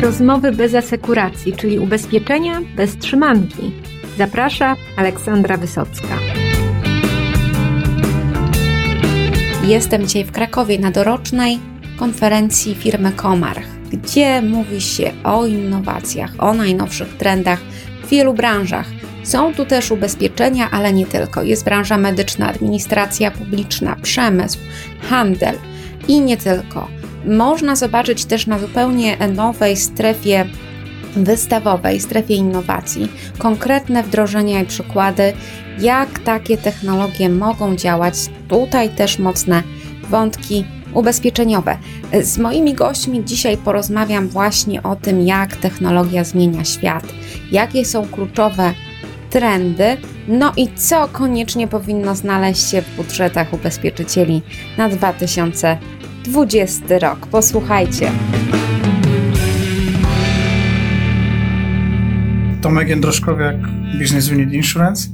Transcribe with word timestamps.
rozmowy 0.00 0.52
bez 0.52 0.74
asekuracji, 0.74 1.52
czyli 1.52 1.78
ubezpieczenia 1.78 2.60
bez 2.76 2.96
trzymanki. 2.96 3.72
Zaprasza 4.18 4.76
Aleksandra 4.96 5.56
Wysocka. 5.56 6.18
Jestem 9.66 10.06
dzisiaj 10.06 10.24
w 10.24 10.32
Krakowie 10.32 10.78
na 10.78 10.90
dorocznej 10.90 11.58
konferencji 11.98 12.74
firmy 12.74 13.12
Komarch, 13.12 13.66
gdzie 13.90 14.42
mówi 14.42 14.80
się 14.80 15.12
o 15.24 15.46
innowacjach, 15.46 16.30
o 16.38 16.54
najnowszych 16.54 17.16
trendach 17.16 17.60
w 18.04 18.08
wielu 18.08 18.34
branżach. 18.34 18.86
Są 19.22 19.54
tu 19.54 19.66
też 19.66 19.90
ubezpieczenia, 19.90 20.70
ale 20.70 20.92
nie 20.92 21.06
tylko. 21.06 21.42
Jest 21.42 21.64
branża 21.64 21.96
medyczna, 21.96 22.48
administracja 22.48 23.30
publiczna, 23.30 23.96
przemysł, 24.02 24.58
handel 25.10 25.54
i 26.08 26.20
nie 26.20 26.36
tylko. 26.36 26.99
Można 27.24 27.76
zobaczyć 27.76 28.24
też 28.24 28.46
na 28.46 28.58
zupełnie 28.58 29.16
nowej 29.28 29.76
strefie 29.76 30.44
wystawowej, 31.16 32.00
strefie 32.00 32.34
innowacji, 32.34 33.08
konkretne 33.38 34.02
wdrożenia 34.02 34.62
i 34.62 34.66
przykłady, 34.66 35.32
jak 35.80 36.18
takie 36.18 36.58
technologie 36.58 37.28
mogą 37.28 37.76
działać. 37.76 38.14
Tutaj 38.48 38.88
też 38.88 39.18
mocne 39.18 39.62
wątki 40.10 40.64
ubezpieczeniowe. 40.94 41.76
Z 42.22 42.38
moimi 42.38 42.74
gośćmi 42.74 43.24
dzisiaj 43.24 43.56
porozmawiam 43.56 44.28
właśnie 44.28 44.82
o 44.82 44.96
tym, 44.96 45.20
jak 45.20 45.56
technologia 45.56 46.24
zmienia 46.24 46.64
świat, 46.64 47.04
jakie 47.52 47.84
są 47.84 48.08
kluczowe 48.08 48.74
trendy, 49.30 49.96
no 50.28 50.52
i 50.56 50.68
co 50.74 51.08
koniecznie 51.08 51.68
powinno 51.68 52.14
znaleźć 52.14 52.70
się 52.70 52.82
w 52.82 52.96
budżetach 52.96 53.52
ubezpieczycieli 53.52 54.42
na 54.78 54.88
2020 54.88 55.99
rok. 56.98 57.26
Posłuchajcie. 57.26 58.12
Tomek 62.62 62.88
Jędroszkowiak, 62.88 63.56
Business 63.98 64.30
Unit 64.30 64.52
Insurance. 64.52 65.08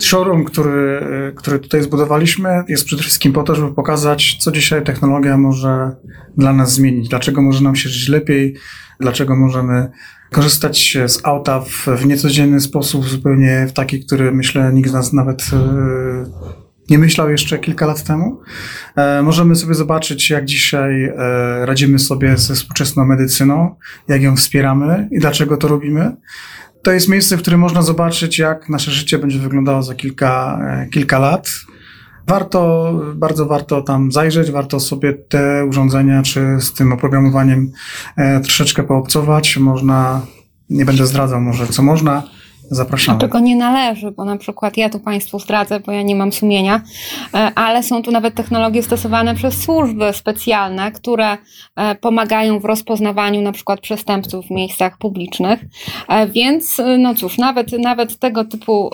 Showroom, 0.00 0.44
który, 0.44 1.00
który 1.36 1.58
tutaj 1.58 1.82
zbudowaliśmy, 1.82 2.64
jest 2.68 2.84
przede 2.84 3.02
wszystkim 3.02 3.32
po 3.32 3.42
to, 3.42 3.54
żeby 3.54 3.74
pokazać, 3.74 4.36
co 4.40 4.52
dzisiaj 4.52 4.84
technologia 4.84 5.36
może 5.38 5.90
dla 6.36 6.52
nas 6.52 6.72
zmienić, 6.72 7.08
dlaczego 7.08 7.42
może 7.42 7.64
nam 7.64 7.76
się 7.76 7.88
żyć 7.88 8.08
lepiej, 8.08 8.56
dlaczego 9.00 9.36
możemy 9.36 9.90
korzystać 10.30 10.96
z 11.06 11.20
auta 11.24 11.60
w, 11.60 11.86
w 11.86 12.06
niecodzienny 12.06 12.60
sposób, 12.60 13.08
zupełnie 13.08 13.66
w 13.68 13.72
taki, 13.72 14.04
który 14.06 14.32
myślę 14.32 14.72
nikt 14.72 14.90
z 14.90 14.92
nas 14.92 15.12
nawet 15.12 15.50
e, 15.52 16.49
nie 16.90 16.98
myślał 16.98 17.30
jeszcze 17.30 17.58
kilka 17.58 17.86
lat 17.86 18.04
temu. 18.04 18.40
E, 18.96 19.22
możemy 19.22 19.56
sobie 19.56 19.74
zobaczyć, 19.74 20.30
jak 20.30 20.44
dzisiaj 20.44 21.04
e, 21.04 21.12
radzimy 21.66 21.98
sobie 21.98 22.36
ze 22.36 22.54
współczesną 22.54 23.04
medycyną, 23.04 23.76
jak 24.08 24.22
ją 24.22 24.36
wspieramy 24.36 25.08
i 25.12 25.18
dlaczego 25.18 25.56
to 25.56 25.68
robimy. 25.68 26.16
To 26.82 26.92
jest 26.92 27.08
miejsce, 27.08 27.36
w 27.36 27.40
którym 27.40 27.60
można 27.60 27.82
zobaczyć, 27.82 28.38
jak 28.38 28.68
nasze 28.68 28.90
życie 28.90 29.18
będzie 29.18 29.38
wyglądało 29.38 29.82
za 29.82 29.94
kilka, 29.94 30.60
kilka 30.92 31.18
lat. 31.18 31.50
Warto, 32.26 32.92
bardzo 33.14 33.46
warto 33.46 33.82
tam 33.82 34.12
zajrzeć, 34.12 34.50
warto 34.50 34.80
sobie 34.80 35.12
te 35.12 35.64
urządzenia 35.64 36.22
czy 36.22 36.56
z 36.60 36.72
tym 36.72 36.92
oprogramowaniem 36.92 37.72
troszeczkę 38.42 38.82
poobcować. 38.82 39.56
Można, 39.56 40.20
nie 40.70 40.84
będę 40.84 41.06
zdradzał 41.06 41.40
może 41.40 41.66
co 41.66 41.82
można, 41.82 42.22
Zapraszamy. 42.70 43.20
Czego 43.20 43.38
nie 43.38 43.56
należy, 43.56 44.10
bo 44.10 44.24
na 44.24 44.36
przykład 44.36 44.76
ja 44.76 44.90
tu 44.90 45.00
Państwu 45.00 45.38
zdradzę, 45.38 45.80
bo 45.80 45.92
ja 45.92 46.02
nie 46.02 46.14
mam 46.14 46.32
sumienia, 46.32 46.80
e, 47.34 47.52
ale 47.54 47.82
są 47.82 48.02
tu 48.02 48.10
nawet 48.10 48.34
technologie 48.34 48.82
stosowane 48.82 49.34
przez 49.34 49.62
służby 49.62 50.12
specjalne, 50.12 50.92
które 50.92 51.36
e, 51.76 51.94
pomagają 51.94 52.60
w 52.60 52.64
rozpoznawaniu 52.64 53.42
na 53.42 53.52
przykład 53.52 53.80
przestępców 53.80 54.46
w 54.46 54.50
miejscach 54.50 54.98
publicznych. 54.98 55.60
E, 56.08 56.26
więc, 56.26 56.82
no 56.98 57.14
cóż, 57.14 57.38
nawet, 57.38 57.72
nawet 57.72 58.18
tego 58.18 58.44
typu 58.44 58.90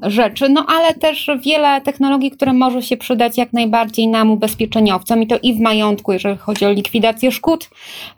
rzeczy, 0.00 0.48
no 0.48 0.66
ale 0.68 0.94
też 0.94 1.30
wiele 1.44 1.80
technologii, 1.80 2.30
które 2.30 2.52
może 2.52 2.82
się 2.82 2.96
przydać 2.96 3.38
jak 3.38 3.52
najbardziej 3.52 4.08
nam 4.08 4.30
ubezpieczeniowcom 4.30 5.22
i 5.22 5.26
to 5.26 5.38
i 5.42 5.54
w 5.54 5.60
majątku, 5.60 6.12
jeżeli 6.12 6.36
chodzi 6.36 6.66
o 6.66 6.72
likwidację 6.72 7.32
szkód, 7.32 7.70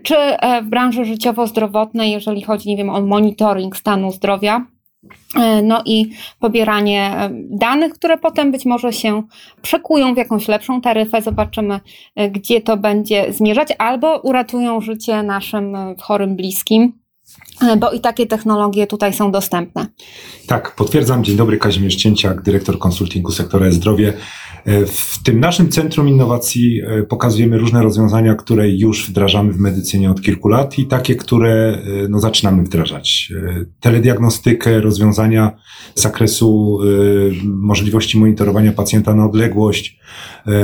czy 0.03 0.15
w 0.63 0.69
branży 0.69 1.05
życiowo-zdrowotnej, 1.05 2.11
jeżeli 2.11 2.43
chodzi, 2.43 2.69
nie 2.69 2.77
wiem, 2.77 2.91
o 2.91 3.01
monitoring 3.01 3.77
stanu 3.77 4.13
zdrowia. 4.13 4.67
E, 5.37 5.63
no 5.63 5.83
i 5.85 6.11
pobieranie 6.41 7.03
e, 7.03 7.31
danych, 7.51 7.95
które 7.95 8.19
potem 8.19 8.53
być 8.53 8.67
może 8.67 8.93
się 8.93 9.23
przekują 9.63 10.15
w 10.15 10.17
jakąś 10.17 10.49
lepszą 10.49 10.81
taryfę. 10.81 11.23
Zobaczymy, 11.23 11.81
e, 12.17 12.31
gdzie 12.31 12.61
to 12.61 12.77
będzie 12.77 13.33
zmierzać, 13.33 13.69
albo 13.79 14.19
uratują 14.21 14.81
życie 14.81 15.23
naszym 15.23 15.77
chorym 16.01 16.37
bliskim. 16.37 17.00
Bo 17.79 17.91
i 17.91 18.01
takie 18.01 18.27
technologie 18.27 18.87
tutaj 18.87 19.13
są 19.13 19.33
dostępne. 19.33 19.87
Tak, 20.47 20.75
potwierdzam. 20.75 21.25
Dzień 21.25 21.37
dobry, 21.37 21.59
Kazimierz 21.59 21.97
Cięciak, 21.97 22.43
dyrektor 22.43 22.79
konsultingu 22.79 23.33
sektora 23.33 23.71
zdrowie. 23.71 24.13
E, 24.65 24.87
w 24.87 25.23
tym 25.23 25.41
naszym 25.41 25.69
Centrum 25.69 26.09
Innowacji 26.09 26.81
e, 26.81 27.03
pokazujemy 27.03 27.59
różne 27.59 27.83
rozwiązania, 27.83 28.35
które 28.35 28.71
już 28.71 29.11
wdrażamy 29.11 29.53
w 29.53 29.59
medycynie 29.59 30.11
od 30.11 30.23
kilku 30.23 30.49
lat 30.49 30.79
i 30.79 30.87
takie, 30.87 31.15
które 31.15 31.51
e, 31.51 32.09
no, 32.09 32.21
zaczynamy 32.21 32.63
wdrażać. 32.63 33.33
Telediagnostykę, 33.81 34.81
rozwiązania 34.81 35.53
z 35.95 36.03
zakresu 36.03 36.79
możliwości 37.45 38.19
monitorowania 38.19 38.73
pacjenta 38.73 39.15
na 39.15 39.27
odległość, 39.27 39.99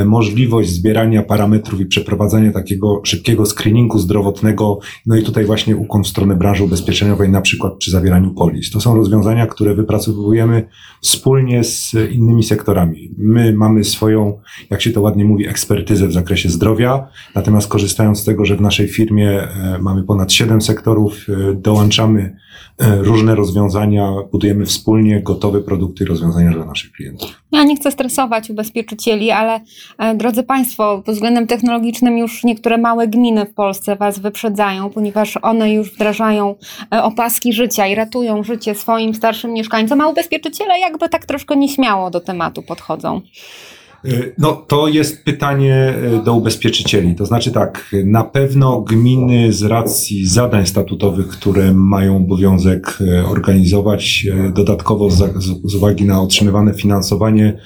możliwość 0.05 0.69
zbierania 0.69 1.23
parametrów 1.23 1.79
i 1.79 1.85
przeprowadzania 1.85 2.51
takiego 2.51 3.01
szybkiego 3.03 3.45
screeningu 3.45 3.99
zdrowotnego, 3.99 4.79
no 5.05 5.15
i 5.15 5.23
tutaj 5.23 5.45
właśnie 5.45 5.77
ukłon 5.77 6.03
w 6.03 6.07
stronę 6.07 6.35
branży 6.35 6.56
ubezpieczeniowej, 6.63 7.29
na 7.29 7.41
przykład 7.41 7.73
przy 7.73 7.91
zawieraniu 7.91 8.33
polis. 8.33 8.71
To 8.71 8.81
są 8.81 8.95
rozwiązania, 8.95 9.47
które 9.47 9.75
wypracowujemy 9.75 10.67
wspólnie 11.01 11.63
z 11.63 11.93
innymi 12.11 12.43
sektorami. 12.43 13.11
My 13.17 13.53
mamy 13.53 13.83
swoją, 13.83 14.39
jak 14.69 14.81
się 14.81 14.91
to 14.91 15.01
ładnie 15.01 15.25
mówi, 15.25 15.47
ekspertyzę 15.47 16.07
w 16.07 16.13
zakresie 16.13 16.49
zdrowia. 16.49 17.07
Natomiast 17.35 17.67
korzystając 17.67 18.19
z 18.19 18.23
tego, 18.23 18.45
że 18.45 18.55
w 18.55 18.61
naszej 18.61 18.87
firmie 18.87 19.29
e, 19.29 19.79
mamy 19.81 20.03
ponad 20.03 20.33
siedem 20.33 20.61
sektorów, 20.61 21.25
e, 21.29 21.53
dołączamy 21.53 22.37
e, 22.77 22.97
różne 23.03 23.35
rozwiązania, 23.35 24.11
budujemy 24.31 24.65
wspólnie 24.65 25.21
gotowe 25.21 25.61
produkty 25.61 26.03
i 26.03 26.07
rozwiązania 26.07 26.51
dla 26.51 26.65
naszych 26.65 26.91
klientów. 26.91 27.43
Ja 27.51 27.63
nie 27.63 27.75
chcę 27.75 27.91
stresować 27.91 28.49
ubezpieczycieli, 28.49 29.31
ale 29.31 29.59
drodzy 30.15 30.43
Państwo, 30.43 31.01
pod 31.05 31.15
względem 31.15 31.47
technologicznym 31.47 32.17
już 32.17 32.43
niektóre 32.43 32.77
małe 32.77 33.07
gminy 33.07 33.45
w 33.45 33.53
Polsce 33.53 33.95
Was 33.95 34.19
wyprzedzają, 34.19 34.89
ponieważ 34.89 35.37
one 35.41 35.73
już 35.73 35.93
wdrażają 35.93 36.46
opaski 36.91 37.53
życia 37.53 37.87
i 37.87 37.95
ratują 37.95 38.43
życie 38.43 38.75
swoim 38.75 39.13
starszym 39.15 39.53
mieszkańcom, 39.53 40.01
a 40.01 40.07
ubezpieczyciele 40.07 40.79
jakby 40.79 41.09
tak 41.09 41.25
troszkę 41.25 41.55
nieśmiało 41.55 42.09
do 42.09 42.19
tematu 42.19 42.63
podchodzą. 42.63 43.21
Y, 44.05 44.33
no, 44.37 44.53
to 44.67 44.87
jest 44.87 45.25
pytanie 45.25 45.93
y, 46.19 46.23
do 46.23 46.33
ubezpieczycieli. 46.33 47.15
To 47.15 47.25
znaczy 47.25 47.51
tak, 47.51 47.95
na 48.05 48.23
pewno 48.23 48.81
gminy 48.81 49.53
z 49.53 49.63
racji 49.63 50.27
zadań 50.27 50.65
statutowych, 50.67 51.27
które 51.27 51.73
mają 51.73 52.17
obowiązek 52.17 52.97
organizować, 53.31 54.27
dodatkowo 54.53 55.09
z, 55.09 55.75
uwagi 55.75 56.05
na 56.05 56.21
otrzymywane 56.21 56.73
finansowanie 56.73 57.57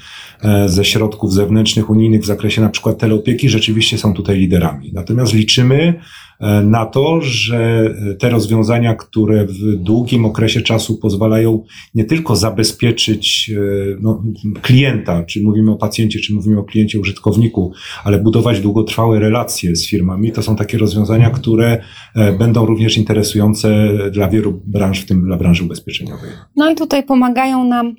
ze 0.66 0.86
środków 0.86 1.34
zewnętrznych, 1.34 1.90
unijnych 1.90 2.22
w 2.22 2.26
zakresie 2.26 2.62
na 2.62 2.70
przykład 2.70 2.98
teleopieki, 2.98 3.50
rzeczywiście 3.50 3.98
są 3.98 4.14
tutaj 4.14 4.38
liderami. 4.38 4.92
Natomiast 4.94 5.34
liczymy 5.34 6.02
E, 6.31 6.31
na 6.64 6.86
to, 6.86 7.22
że 7.22 7.94
te 8.20 8.30
rozwiązania, 8.30 8.96
które 8.96 9.46
w 9.46 9.76
długim 9.76 10.26
okresie 10.26 10.62
czasu 10.62 10.98
pozwalają 10.98 11.64
nie 11.96 12.06
tylko 12.06 12.36
zabezpieczyć 12.36 13.52
e, 13.56 13.62
no, 14.02 14.24
klienta, 14.62 15.24
czy 15.24 15.44
mówimy 15.44 15.72
o 15.72 15.76
pacjencie, 15.76 16.20
czy 16.20 16.34
mówimy 16.34 16.60
o 16.60 16.64
kliencie, 16.64 17.00
użytkowniku, 17.00 17.74
ale 18.04 18.20
budować 18.20 18.60
długotrwałe 18.60 19.20
relacje 19.20 19.76
z 19.76 19.88
firmami, 19.88 20.32
to 20.32 20.42
są 20.42 20.56
takie 20.56 20.78
rozwiązania, 20.78 21.30
które 21.30 21.84
e, 22.16 22.34
będą 22.34 22.66
również 22.66 22.98
interesujące 22.98 23.90
dla 24.12 24.30
wielu 24.30 24.62
branż, 24.66 25.00
w 25.00 25.06
tym 25.06 25.26
dla 25.26 25.38
branży 25.38 25.64
ubezpieczeniowej. 25.64 26.30
No 26.56 26.72
i 26.72 26.76
tutaj 26.76 27.04
pomagają 27.04 27.64
nam 27.64 27.96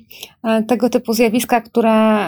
tego 0.67 0.89
typu 0.89 1.13
zjawiska, 1.13 1.61
które 1.61 2.19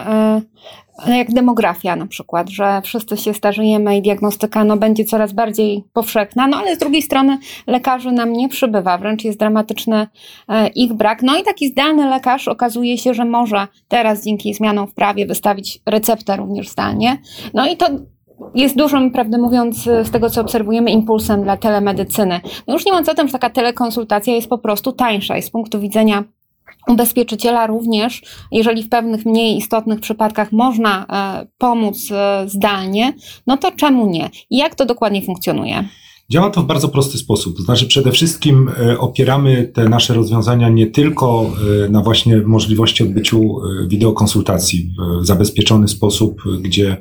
jak 1.06 1.32
demografia 1.32 1.96
na 1.96 2.06
przykład, 2.06 2.48
że 2.48 2.80
wszyscy 2.82 3.16
się 3.16 3.34
starzejemy 3.34 3.96
i 3.96 4.02
diagnostyka 4.02 4.64
no, 4.64 4.76
będzie 4.76 5.04
coraz 5.04 5.32
bardziej 5.32 5.84
powszechna, 5.92 6.46
no 6.46 6.56
ale 6.56 6.76
z 6.76 6.78
drugiej 6.78 7.02
strony 7.02 7.38
lekarzy 7.66 8.12
nam 8.12 8.32
nie 8.32 8.48
przybywa, 8.48 8.98
wręcz 8.98 9.24
jest 9.24 9.38
dramatyczny 9.38 10.06
e, 10.48 10.68
ich 10.68 10.92
brak. 10.92 11.22
No 11.22 11.38
i 11.38 11.42
taki 11.42 11.68
zdalny 11.68 12.08
lekarz 12.08 12.48
okazuje 12.48 12.98
się, 12.98 13.14
że 13.14 13.24
może 13.24 13.66
teraz 13.88 14.24
dzięki 14.24 14.54
zmianom 14.54 14.86
w 14.86 14.94
prawie 14.94 15.26
wystawić 15.26 15.80
receptę 15.86 16.36
również 16.36 16.68
zdalnie. 16.68 17.18
No 17.54 17.66
i 17.70 17.76
to 17.76 17.86
jest 18.54 18.76
dużym, 18.76 19.10
prawdę 19.10 19.38
mówiąc, 19.38 19.76
z 19.82 20.10
tego 20.10 20.30
co 20.30 20.40
obserwujemy, 20.40 20.90
impulsem 20.90 21.42
dla 21.42 21.56
telemedycyny. 21.56 22.40
No 22.66 22.74
już 22.74 22.86
nie 22.86 22.92
mówiąc 22.92 23.14
tym, 23.16 23.28
że 23.28 23.32
taka 23.32 23.50
telekonsultacja 23.50 24.34
jest 24.34 24.48
po 24.48 24.58
prostu 24.58 24.92
tańsza 24.92 25.36
i 25.36 25.42
z 25.42 25.50
punktu 25.50 25.80
widzenia 25.80 26.24
ubezpieczyciela 26.88 27.66
również, 27.66 28.22
jeżeli 28.52 28.82
w 28.82 28.88
pewnych 28.88 29.26
mniej 29.26 29.56
istotnych 29.56 30.00
przypadkach 30.00 30.52
można 30.52 31.06
e, 31.06 31.46
pomóc 31.58 32.10
e, 32.10 32.44
zdalnie, 32.48 33.12
no 33.46 33.56
to 33.56 33.72
czemu 33.72 34.06
nie? 34.06 34.30
I 34.50 34.56
jak 34.56 34.74
to 34.74 34.86
dokładnie 34.86 35.22
funkcjonuje? 35.22 35.84
Działa 36.30 36.50
to 36.50 36.62
w 36.62 36.66
bardzo 36.66 36.88
prosty 36.88 37.18
sposób. 37.18 37.56
To 37.56 37.62
znaczy, 37.62 37.86
przede 37.86 38.12
wszystkim 38.12 38.70
e, 38.78 38.98
opieramy 38.98 39.70
te 39.74 39.88
nasze 39.88 40.14
rozwiązania 40.14 40.68
nie 40.68 40.86
tylko 40.86 41.50
e, 41.84 41.88
na 41.88 42.02
właśnie 42.02 42.36
możliwości 42.36 43.02
odbyciu 43.02 43.58
e, 43.60 43.88
wideokonsultacji 43.88 44.94
w 45.22 45.26
zabezpieczony 45.26 45.88
sposób, 45.88 46.42
gdzie 46.60 46.96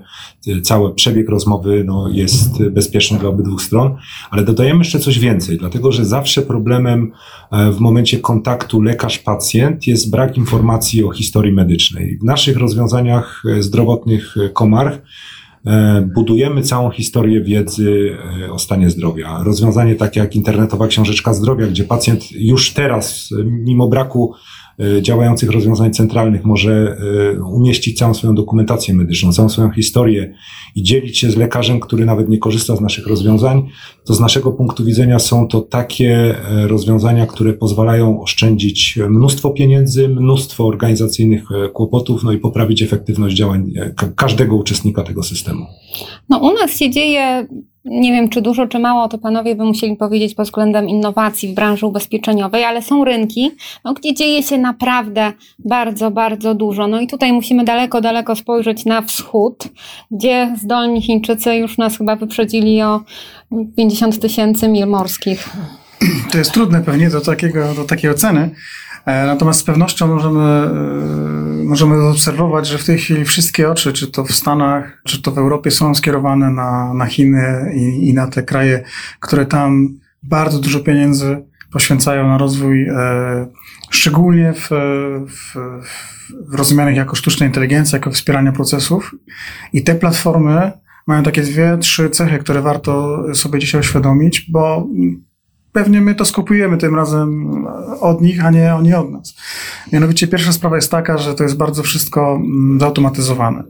cały 0.64 0.94
przebieg 0.94 1.30
rozmowy 1.30 1.84
no, 1.88 2.10
jest 2.10 2.64
bezpieczny 2.64 3.20
dla 3.20 3.30
obydwu 3.30 3.60
stron, 3.60 3.96
ale 4.30 4.44
dodajemy 4.44 4.80
jeszcze 4.80 5.00
coś 5.00 5.20
więcej, 5.20 5.58
dlatego 5.58 5.92
że 5.92 6.06
zawsze 6.06 6.42
problemem 6.42 7.12
w 7.52 7.80
momencie 7.80 8.20
kontaktu 8.20 8.82
lekarz-pacjent 8.82 9.78
jest 9.88 10.12
brak 10.12 10.38
informacji 10.38 11.04
o 11.04 11.12
historii 11.12 11.54
medycznej. 11.54 12.18
W 12.22 12.24
naszych 12.24 12.58
rozwiązaniach 12.58 13.44
zdrowotnych 13.60 14.36
Komarch 14.54 15.02
budujemy 16.16 16.62
całą 16.62 16.90
historię 16.90 17.42
wiedzy 17.42 18.18
e, 18.44 18.52
o 18.52 18.60
stanie 18.60 18.90
zdrowia. 18.90 19.44
Rozwiązanie 19.44 19.96
takie 19.96 20.20
jak 20.20 20.36
internetowa 20.36 20.88
książeczka 20.88 21.34
zdrowia, 21.34 21.68
gdzie 21.68 21.84
pacjent 21.84 22.32
już 22.32 22.74
teraz, 22.74 23.30
mimo 23.46 23.88
braku 23.88 24.34
E, 24.34 24.65
działających 25.02 25.50
rozwiązań 25.50 25.94
centralnych 25.94 26.46
może 26.46 26.98
e, 27.36 27.44
umieścić 27.44 27.98
całą 27.98 28.14
swoją 28.14 28.36
dokumentację 28.36 28.94
medyczną, 28.94 29.34
całą 29.34 29.50
swoją 29.50 29.72
historię 29.72 30.36
i 30.76 30.84
dzielić 30.84 31.20
się 31.20 31.32
z 31.32 31.36
lekarzem, 31.36 31.80
który 31.80 32.06
nawet 32.06 32.30
nie 32.30 32.38
korzysta 32.38 32.76
z 32.76 32.82
naszych 32.82 33.08
rozwiązań, 33.08 33.70
to 34.06 34.14
z 34.14 34.20
naszego 34.20 34.52
punktu 34.52 34.86
widzenia 34.86 35.20
są 35.20 35.48
to 35.48 35.62
takie 35.62 36.36
e, 36.50 36.68
rozwiązania, 36.68 37.26
które 37.26 37.54
pozwalają 37.54 38.22
oszczędzić 38.22 39.00
mnóstwo 39.10 39.50
pieniędzy, 39.50 40.10
mnóstwo 40.10 40.68
organizacyjnych 40.68 41.44
kłopotów, 41.74 42.24
no 42.24 42.32
i 42.32 42.38
poprawić 42.38 42.82
efektywność 42.82 43.36
działań 43.36 43.74
każdego 44.16 44.56
uczestnika 44.56 45.04
tego 45.04 45.24
systemu. 45.24 45.66
No 46.30 46.38
u 46.38 46.54
nas 46.54 46.78
się 46.78 46.90
dzieje 46.90 47.48
nie 47.86 48.12
wiem, 48.12 48.30
czy 48.30 48.42
dużo, 48.42 48.68
czy 48.68 48.80
mało, 48.80 49.08
to 49.08 49.18
panowie 49.18 49.56
by 49.56 49.64
musieli 49.64 49.96
powiedzieć 49.96 50.36
pod 50.36 50.46
względem 50.46 50.90
innowacji 50.90 51.50
w 51.50 51.54
branży 51.54 51.86
ubezpieczeniowej, 51.86 52.64
ale 52.64 52.82
są 52.82 53.06
rynki, 53.06 53.52
no, 53.84 53.94
gdzie 53.94 54.14
dzieje 54.14 54.44
się 54.44 54.58
naprawdę 54.58 55.34
bardzo, 55.60 56.12
bardzo 56.12 56.56
dużo. 56.56 56.88
No 56.88 57.02
i 57.02 57.08
tutaj 57.08 57.34
musimy 57.34 57.64
daleko, 57.64 58.02
daleko 58.02 58.36
spojrzeć 58.36 58.86
na 58.86 59.02
wschód, 59.02 59.64
gdzie 60.12 60.56
zdolni 60.62 61.02
Chińczycy 61.02 61.56
już 61.56 61.78
nas 61.78 61.98
chyba 61.98 62.16
wyprzedzili 62.16 62.82
o 62.82 63.02
50 63.78 64.20
tysięcy 64.20 64.68
mil 64.68 64.88
morskich. 64.88 65.50
To 66.32 66.38
jest 66.38 66.52
trudne 66.52 66.82
pewnie 66.82 67.10
do, 67.10 67.22
takiego, 67.22 67.74
do 67.74 67.84
takiej 67.84 68.10
oceny, 68.10 68.50
natomiast 69.06 69.60
z 69.60 69.64
pewnością 69.64 70.08
możemy, 70.08 70.42
e, 70.42 71.64
możemy 71.64 71.98
zaobserwować, 71.98 72.68
że 72.68 72.78
w 72.78 72.86
tej 72.86 72.98
chwili 72.98 73.26
wszystkie 73.26 73.72
oczy, 73.72 73.94
czy 73.94 74.12
to 74.12 74.24
w 74.24 74.32
Stanach, 74.32 75.02
czy 75.04 75.22
to 75.22 75.32
w 75.32 75.38
Europie 75.38 75.72
są 75.72 75.96
skierowane 75.96 76.50
na, 76.50 76.94
na 76.94 77.06
Chiny 77.06 77.72
i, 77.76 78.10
i 78.10 78.14
na 78.14 78.28
te 78.28 78.44
kraje, 78.44 78.84
które 79.20 79.46
tam 79.46 80.00
bardzo 80.24 80.60
dużo 80.60 80.80
pieniędzy 80.80 81.46
poświęcają 81.72 82.28
na 82.28 82.38
rozwój, 82.38 82.88
e, 82.88 83.48
szczególnie 83.90 84.54
w, 84.54 84.70
w, 85.28 85.56
w 86.50 86.56
rozumianych 86.56 86.96
jako 86.96 87.16
sztuczna 87.16 87.46
inteligencja, 87.46 87.98
jako 87.98 88.12
wspieranie 88.12 88.52
procesów. 88.52 89.16
I 89.74 89.84
te 89.84 89.96
platformy 89.96 90.72
mają 91.08 91.24
takie 91.24 91.42
dwie, 91.42 91.78
trzy 91.78 92.10
cechy, 92.10 92.38
które 92.40 92.62
warto 92.62 93.24
sobie 93.34 93.60
dzisiaj 93.60 93.82
uświadomić, 93.82 94.46
bo 94.52 94.88
pewnie 95.76 96.02
my 96.02 96.16
to 96.16 96.26
skopiujemy 96.26 96.78
tym 96.78 96.96
razem 96.96 97.50
od 98.00 98.22
nich, 98.22 98.46
a 98.46 98.52
nie 98.52 98.76
oni 98.76 98.94
od 98.94 99.12
nas. 99.12 99.36
Mianowicie 99.94 100.28
pierwsza 100.28 100.52
sprawa 100.52 100.76
jest 100.76 100.92
taka, 100.92 101.18
że 101.18 101.34
to 101.34 101.44
jest 101.44 101.58
bardzo 101.58 101.84
wszystko 101.84 102.36
mm, 102.36 102.80
zautomatyzowane. 102.80 103.64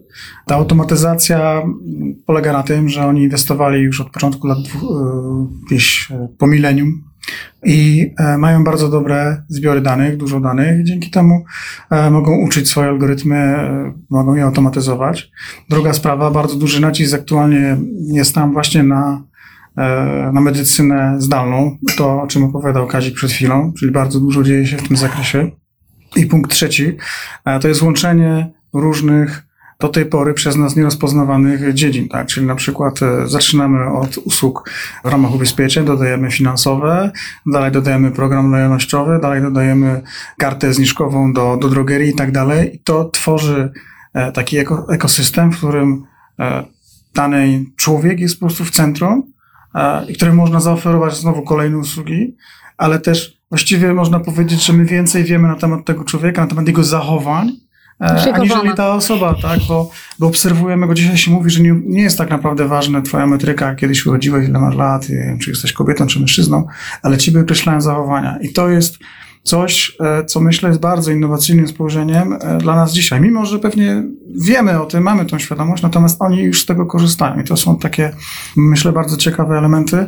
Ta 0.45 0.55
automatyzacja 0.55 1.63
polega 2.25 2.53
na 2.53 2.63
tym, 2.63 2.89
że 2.89 3.05
oni 3.05 3.23
inwestowali 3.23 3.81
już 3.81 4.01
od 4.01 4.09
początku 4.09 4.47
lat 4.47 4.57
e, 4.57 4.63
gdzieś 5.67 6.11
e, 6.11 6.27
po 6.37 6.47
milenium 6.47 7.03
i 7.63 8.11
e, 8.17 8.37
mają 8.37 8.63
bardzo 8.63 8.89
dobre 8.89 9.43
zbiory 9.47 9.81
danych, 9.81 10.17
dużo 10.17 10.39
danych, 10.39 10.83
dzięki 10.83 11.11
temu 11.11 11.45
mogą 12.11 12.37
uczyć 12.37 12.69
swoje 12.69 12.89
algorytmy, 12.89 13.69
mogą 14.09 14.35
je 14.35 14.43
automatyzować. 14.43 15.31
Druga 15.69 15.93
sprawa, 15.93 16.31
bardzo 16.31 16.55
duży 16.55 16.81
nacisk 16.81 17.13
aktualnie 17.13 17.77
jest 18.11 18.35
tam 18.35 18.53
właśnie 18.53 18.83
na 18.83 19.23
na 20.33 20.41
medycynę 20.41 21.15
zdalną, 21.17 21.77
to 21.97 22.21
o 22.21 22.27
czym 22.27 22.43
opowiadał 22.43 22.87
Kazik 22.87 23.15
przed 23.15 23.31
chwilą, 23.31 23.73
czyli 23.79 23.91
bardzo 23.91 24.19
dużo 24.19 24.43
dzieje 24.43 24.67
się 24.67 24.77
w 24.77 24.87
tym 24.87 24.97
zakresie. 24.97 25.51
I 26.15 26.25
punkt 26.25 26.51
trzeci, 26.51 26.97
e, 27.45 27.59
to 27.59 27.67
jest 27.67 27.81
łączenie 27.81 28.51
różnych 28.73 29.45
do 29.79 29.87
tej 29.87 30.05
pory 30.05 30.33
przez 30.33 30.55
nas 30.55 30.75
nierozpoznawanych 30.75 31.73
dziedzin, 31.73 32.09
tak? 32.09 32.27
Czyli 32.27 32.45
na 32.45 32.55
przykład 32.55 33.03
e, 33.03 33.27
zaczynamy 33.27 33.85
od 33.85 34.17
usług 34.17 34.69
w 35.03 35.07
ramach 35.07 35.35
ubezpieczeń, 35.35 35.85
dodajemy 35.85 36.31
finansowe, 36.31 37.11
dalej 37.45 37.71
dodajemy 37.71 38.11
program 38.11 38.51
lojalnościowy, 38.51 39.19
dalej 39.21 39.41
dodajemy 39.41 40.01
kartę 40.37 40.73
zniżkową 40.73 41.33
do, 41.33 41.57
do 41.57 41.69
drogerii 41.69 42.09
i 42.09 42.15
tak 42.15 42.31
dalej. 42.31 42.75
I 42.75 42.79
to 42.79 43.09
tworzy 43.09 43.71
taki 44.33 44.57
ekosystem, 44.89 45.51
w 45.51 45.57
którym 45.57 46.03
dany 47.15 47.65
człowiek 47.75 48.19
jest 48.19 48.39
po 48.39 48.45
prostu 48.45 48.65
w 48.65 48.71
centrum 48.71 49.34
i 50.07 50.13
którym 50.13 50.35
można 50.35 50.59
zaoferować 50.59 51.17
znowu 51.17 51.41
kolejne 51.41 51.77
usługi, 51.77 52.35
ale 52.77 52.99
też 52.99 53.37
właściwie 53.49 53.93
można 53.93 54.19
powiedzieć, 54.19 54.65
że 54.65 54.73
my 54.73 54.85
więcej 54.85 55.23
wiemy 55.23 55.47
na 55.47 55.55
temat 55.55 55.85
tego 55.85 56.03
człowieka, 56.03 56.41
na 56.41 56.47
temat 56.47 56.67
jego 56.67 56.83
zachowań, 56.83 57.51
e, 58.01 58.33
aniżeli 58.33 58.73
ta 58.75 58.93
osoba, 58.93 59.35
tak? 59.41 59.59
Bo, 59.67 59.91
bo 60.19 60.27
obserwujemy 60.27 60.87
go. 60.87 60.93
Dzisiaj 60.93 61.17
się 61.17 61.31
mówi, 61.31 61.49
że 61.49 61.61
nie, 61.63 61.75
nie 61.85 62.01
jest 62.01 62.17
tak 62.17 62.29
naprawdę 62.29 62.67
ważna 62.67 63.01
twoja 63.01 63.27
metryka, 63.27 63.75
kiedy 63.75 63.95
się 63.95 64.09
urodziłeś, 64.09 64.49
ile 64.49 64.59
masz 64.59 64.75
lat, 64.75 65.07
czy 65.41 65.49
jesteś 65.49 65.73
kobietą, 65.73 66.07
czy 66.07 66.19
mężczyzną, 66.19 66.67
ale 67.01 67.17
ciebie 67.17 67.39
określają 67.41 67.81
zachowania. 67.81 68.37
I 68.41 68.53
to 68.53 68.69
jest 68.69 68.97
coś, 69.45 69.97
e, 69.99 70.25
co 70.25 70.41
myślę 70.41 70.69
jest 70.69 70.81
bardzo 70.81 71.11
innowacyjnym 71.11 71.67
spojrzeniem 71.67 72.33
e, 72.33 72.57
dla 72.57 72.75
nas 72.75 72.93
dzisiaj. 72.93 73.21
Mimo, 73.21 73.45
że 73.45 73.59
pewnie 73.59 74.03
wiemy 74.35 74.81
o 74.81 74.85
tym, 74.85 75.03
mamy 75.03 75.25
tą 75.25 75.39
świadomość, 75.39 75.83
natomiast 75.83 76.21
oni 76.21 76.43
już 76.43 76.61
z 76.61 76.65
tego 76.65 76.85
korzystają. 76.85 77.39
I 77.39 77.43
to 77.43 77.57
są 77.57 77.77
takie, 77.77 78.11
myślę, 78.55 78.91
bardzo 78.91 79.17
ciekawe 79.17 79.57
elementy, 79.57 80.07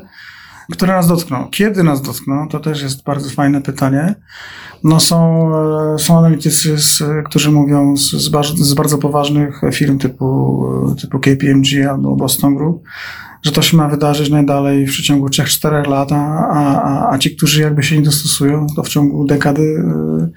które 0.71 0.93
nas 0.93 1.07
dotkną. 1.07 1.47
Kiedy 1.51 1.83
nas 1.83 2.01
dotkną, 2.01 2.47
to 2.49 2.59
też 2.59 2.81
jest 2.81 3.03
bardzo 3.03 3.29
fajne 3.29 3.61
pytanie. 3.61 4.15
No 4.83 4.99
są, 4.99 5.49
e, 5.95 5.99
są 5.99 6.19
analitycy, 6.19 6.75
którzy 7.25 7.51
mówią 7.51 7.97
z, 7.97 8.11
z, 8.11 8.29
bardzo, 8.29 8.63
z 8.63 8.73
bardzo 8.73 8.97
poważnych 8.97 9.61
firm 9.73 9.97
typu, 9.97 10.63
typu 11.01 11.19
KPMG 11.19 11.89
albo 11.89 12.15
Boston 12.15 12.55
Group, 12.55 12.83
że 13.43 13.51
to 13.51 13.61
się 13.61 13.77
ma 13.77 13.87
wydarzyć 13.87 14.29
najdalej 14.29 14.87
w 14.87 14.89
przeciągu 14.89 15.27
3-4 15.27 15.87
lat, 15.87 16.11
a, 16.11 16.47
a, 16.47 17.11
a 17.13 17.17
ci, 17.17 17.35
którzy 17.35 17.61
jakby 17.61 17.83
się 17.83 17.97
nie 17.97 18.03
dostosują, 18.03 18.67
to 18.75 18.83
w 18.83 18.89
ciągu 18.89 19.25
dekady 19.25 19.61
y, 19.61 20.29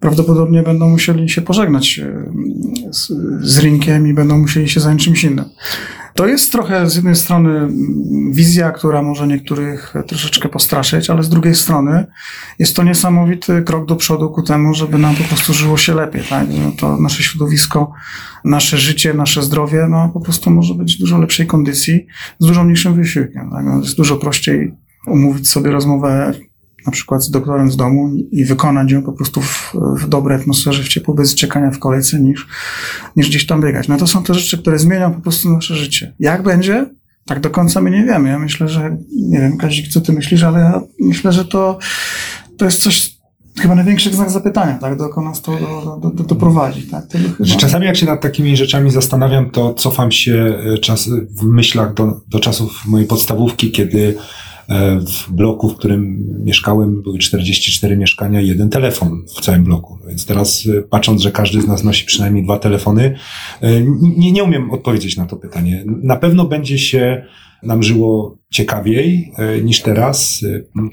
prawdopodobnie 0.00 0.62
będą 0.62 0.88
musieli 0.88 1.28
się 1.28 1.42
pożegnać 1.42 2.00
z, 2.90 3.12
z 3.40 3.58
rynkiem 3.58 4.08
i 4.08 4.14
będą 4.14 4.38
musieli 4.38 4.68
się 4.68 4.80
zająć 4.80 5.04
czymś 5.04 5.24
innym. 5.24 5.44
To 6.14 6.26
jest 6.26 6.52
trochę 6.52 6.90
z 6.90 6.96
jednej 6.96 7.16
strony 7.16 7.68
wizja, 8.30 8.70
która 8.70 9.02
może 9.02 9.26
niektórych 9.26 9.94
troszeczkę 10.06 10.48
postraszyć, 10.48 11.10
ale 11.10 11.22
z 11.22 11.28
drugiej 11.28 11.54
strony 11.54 12.06
jest 12.58 12.76
to 12.76 12.82
niesamowity 12.82 13.62
krok 13.62 13.86
do 13.86 13.96
przodu 13.96 14.30
ku 14.30 14.42
temu, 14.42 14.74
żeby 14.74 14.98
nam 14.98 15.14
po 15.16 15.24
prostu 15.24 15.54
żyło 15.54 15.76
się 15.76 15.94
lepiej, 15.94 16.22
tak? 16.30 16.46
To 16.78 16.96
nasze 16.96 17.22
środowisko, 17.22 17.92
nasze 18.44 18.78
życie, 18.78 19.14
nasze 19.14 19.42
zdrowie, 19.42 19.86
no 19.90 20.08
po 20.08 20.20
prostu 20.20 20.50
może 20.50 20.74
być 20.74 20.96
w 20.96 21.00
dużo 21.00 21.18
lepszej 21.18 21.46
kondycji, 21.46 22.06
z 22.38 22.46
dużo 22.46 22.64
mniejszym 22.64 22.94
wysiłkiem, 22.94 23.50
tak? 23.50 23.64
Jest 23.82 23.96
dużo 23.96 24.16
prościej 24.16 24.74
umówić 25.06 25.48
sobie 25.48 25.70
rozmowę 25.70 26.34
na 26.86 26.92
przykład 26.92 27.22
z 27.22 27.30
doktorem 27.30 27.70
z 27.70 27.76
domu 27.76 28.10
i 28.32 28.44
wykonać 28.44 28.92
ją 28.92 29.02
po 29.02 29.12
prostu 29.12 29.40
w, 29.40 29.74
w 29.96 30.08
dobrej 30.08 30.40
atmosferze, 30.40 30.82
w 30.82 30.88
ciepło, 30.88 31.14
bez 31.14 31.34
czekania 31.34 31.70
w 31.70 31.78
kolejce, 31.78 32.20
niż, 32.20 32.46
niż 33.16 33.28
gdzieś 33.28 33.46
tam 33.46 33.60
biegać. 33.60 33.88
No 33.88 33.96
to 33.96 34.06
są 34.06 34.22
te 34.22 34.34
rzeczy, 34.34 34.58
które 34.58 34.78
zmienią 34.78 35.14
po 35.14 35.20
prostu 35.20 35.50
nasze 35.50 35.76
życie. 35.76 36.14
Jak 36.20 36.42
będzie? 36.42 36.86
Tak 37.26 37.40
do 37.40 37.50
końca 37.50 37.80
my 37.80 37.90
nie 37.90 38.04
wiemy. 38.04 38.28
Ja 38.28 38.38
myślę, 38.38 38.68
że, 38.68 38.96
nie 39.16 39.40
wiem, 39.40 39.56
Kazik, 39.56 39.88
co 39.88 40.00
ty 40.00 40.12
myślisz, 40.12 40.42
ale 40.42 40.60
ja 40.60 40.80
myślę, 41.00 41.32
że 41.32 41.44
to, 41.44 41.78
to 42.56 42.64
jest 42.64 42.82
coś, 42.82 43.16
chyba 43.58 43.74
największy 43.74 44.10
znak 44.10 44.30
zapytania, 44.30 44.78
tak, 44.78 44.98
dokąd 44.98 45.26
nas 45.26 45.42
to 45.42 45.52
do, 45.52 45.98
do, 46.02 46.10
do, 46.10 46.24
doprowadzi. 46.24 46.82
Tak? 46.82 47.04
Chyba... 47.12 47.58
Czasami 47.58 47.86
jak 47.86 47.96
się 47.96 48.06
nad 48.06 48.20
takimi 48.20 48.56
rzeczami 48.56 48.90
zastanawiam, 48.90 49.50
to 49.50 49.74
cofam 49.74 50.12
się 50.12 50.58
e, 50.74 50.78
czas, 50.78 51.08
w 51.08 51.42
myślach 51.42 51.94
do, 51.94 52.20
do 52.28 52.40
czasów 52.40 52.82
mojej 52.86 53.06
podstawówki, 53.06 53.70
kiedy 53.70 54.16
w 55.00 55.32
bloku, 55.32 55.68
w 55.68 55.76
którym 55.76 56.24
mieszkałem, 56.44 57.02
były 57.02 57.18
44 57.18 57.96
mieszkania 57.96 58.40
i 58.40 58.48
jeden 58.48 58.68
telefon 58.68 59.24
w 59.36 59.40
całym 59.40 59.64
bloku. 59.64 59.98
Więc 60.08 60.26
teraz 60.26 60.68
e, 60.78 60.82
patrząc, 60.82 61.22
że 61.22 61.32
każdy 61.32 61.60
z 61.60 61.66
nas 61.66 61.84
nosi 61.84 62.04
przynajmniej 62.04 62.44
dwa 62.44 62.58
telefony, 62.58 63.18
e, 63.60 63.82
nie, 64.00 64.32
nie 64.32 64.44
umiem 64.44 64.70
odpowiedzieć 64.70 65.16
na 65.16 65.26
to 65.26 65.36
pytanie. 65.36 65.84
Na 65.86 66.16
pewno 66.16 66.44
będzie 66.44 66.78
się 66.78 67.24
nam 67.62 67.82
żyło 67.82 68.38
ciekawiej 68.50 69.32
niż 69.64 69.82
teraz. 69.82 70.44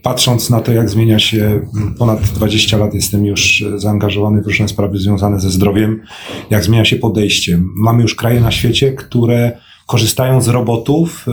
Patrząc 0.04 0.50
na 0.50 0.62
to, 0.62 0.72
jak 0.72 0.90
zmienia 0.90 1.20
się, 1.20 1.68
ponad 1.98 2.22
20 2.22 2.78
lat 2.78 2.94
jestem 2.94 3.26
już 3.26 3.64
zaangażowany 3.76 4.42
w 4.42 4.46
różne 4.46 4.68
sprawy 4.68 4.98
związane 4.98 5.40
ze 5.40 5.50
zdrowiem, 5.50 6.02
jak 6.50 6.64
zmienia 6.64 6.86
się 6.86 6.96
podejście. 6.96 7.60
Mamy 7.76 8.02
już 8.02 8.16
kraje 8.16 8.42
na 8.42 8.52
świecie, 8.52 8.94
które 8.94 9.52
korzystają 9.88 10.42
z 10.42 10.48
robotów 10.48 11.26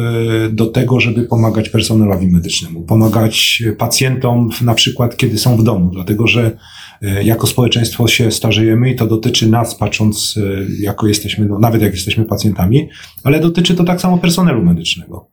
y, 0.47 0.53
do 0.53 0.67
tego, 0.67 1.01
żeby 1.01 1.23
pomagać 1.23 1.69
personelowi 1.69 2.27
medycznemu, 2.27 2.83
pomagać 2.83 3.63
pacjentom 3.79 4.51
na 4.63 4.75
przykład, 4.75 5.17
kiedy 5.17 5.39
są 5.39 5.57
w 5.57 5.63
domu, 5.63 5.91
dlatego 5.93 6.27
że 6.27 6.57
y, 7.03 7.25
jako 7.25 7.47
społeczeństwo 7.47 8.09
się 8.09 8.31
starzejemy 8.31 8.91
i 8.91 8.97
to 8.97 9.07
dotyczy 9.07 9.49
nas, 9.49 9.75
patrząc 9.75 10.37
y, 10.37 10.67
jako 10.81 11.07
jesteśmy, 11.07 11.47
no, 11.47 11.59
nawet 11.59 11.83
jak 11.83 11.93
jesteśmy 11.93 12.25
pacjentami, 12.25 12.89
ale 13.25 13.41
dotyczy 13.41 13.75
to 13.75 13.85
tak 13.85 14.01
samo 14.01 14.19
personelu 14.19 14.65
medycznego. 14.65 15.29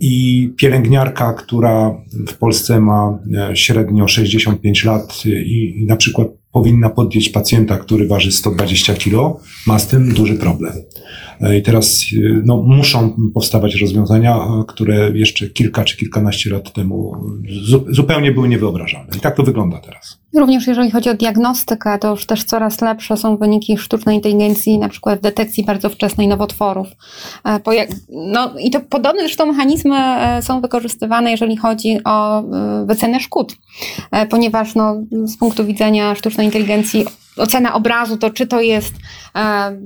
I 0.00 0.52
pielęgniarka, 0.56 1.32
która 1.32 1.94
w 2.28 2.34
Polsce 2.34 2.80
ma 2.80 3.18
średnio 3.54 4.08
65 4.08 4.84
lat 4.84 5.22
i, 5.26 5.74
i 5.80 5.86
na 5.86 5.96
przykład 5.96 6.39
powinna 6.52 6.90
podjąć 6.90 7.28
pacjenta, 7.28 7.78
który 7.78 8.06
waży 8.06 8.32
120 8.32 8.94
kg, 8.94 9.40
ma 9.66 9.78
z 9.78 9.86
tym 9.86 10.14
duży 10.14 10.34
problem. 10.34 10.72
E, 11.40 11.58
I 11.58 11.62
teraz 11.62 12.04
no, 12.44 12.62
muszą 12.62 13.16
powstawać 13.34 13.74
rozwiązania, 13.80 14.36
e, 14.36 14.64
które 14.68 15.10
jeszcze 15.14 15.48
kilka 15.48 15.84
czy 15.84 15.96
kilkanaście 15.96 16.50
lat 16.50 16.72
temu 16.72 17.12
zupełnie 17.88 18.32
były 18.32 18.48
niewyobrażalne. 18.48 19.10
I 19.16 19.20
tak 19.20 19.36
to 19.36 19.42
wygląda 19.42 19.78
teraz. 19.78 20.19
Również 20.34 20.66
jeżeli 20.66 20.90
chodzi 20.90 21.10
o 21.10 21.14
diagnostykę, 21.14 21.98
to 21.98 22.10
już 22.10 22.26
też 22.26 22.44
coraz 22.44 22.80
lepsze 22.80 23.16
są 23.16 23.36
wyniki 23.36 23.78
sztucznej 23.78 24.16
inteligencji, 24.16 24.78
na 24.78 24.88
przykład 24.88 25.20
detekcji 25.20 25.64
bardzo 25.64 25.88
wczesnej 25.88 26.28
nowotworów. 26.28 26.88
E, 27.46 27.60
no 28.08 28.54
i 28.58 28.70
to 28.70 28.80
podobne 28.80 29.20
zresztą 29.20 29.46
mechanizmy 29.46 29.96
są 30.42 30.60
wykorzystywane, 30.60 31.30
jeżeli 31.30 31.56
chodzi 31.56 31.98
o 32.04 32.42
wycenę 32.86 33.20
szkód, 33.20 33.56
ponieważ 34.30 34.74
no, 34.74 34.96
z 35.24 35.36
punktu 35.36 35.64
widzenia 35.64 36.14
sztucznej 36.14 36.46
inteligencji 36.46 37.04
ocena 37.36 37.74
obrazu, 37.74 38.16
to 38.16 38.30
czy 38.30 38.46
to 38.46 38.60
jest 38.60 38.94
e, 39.34 39.76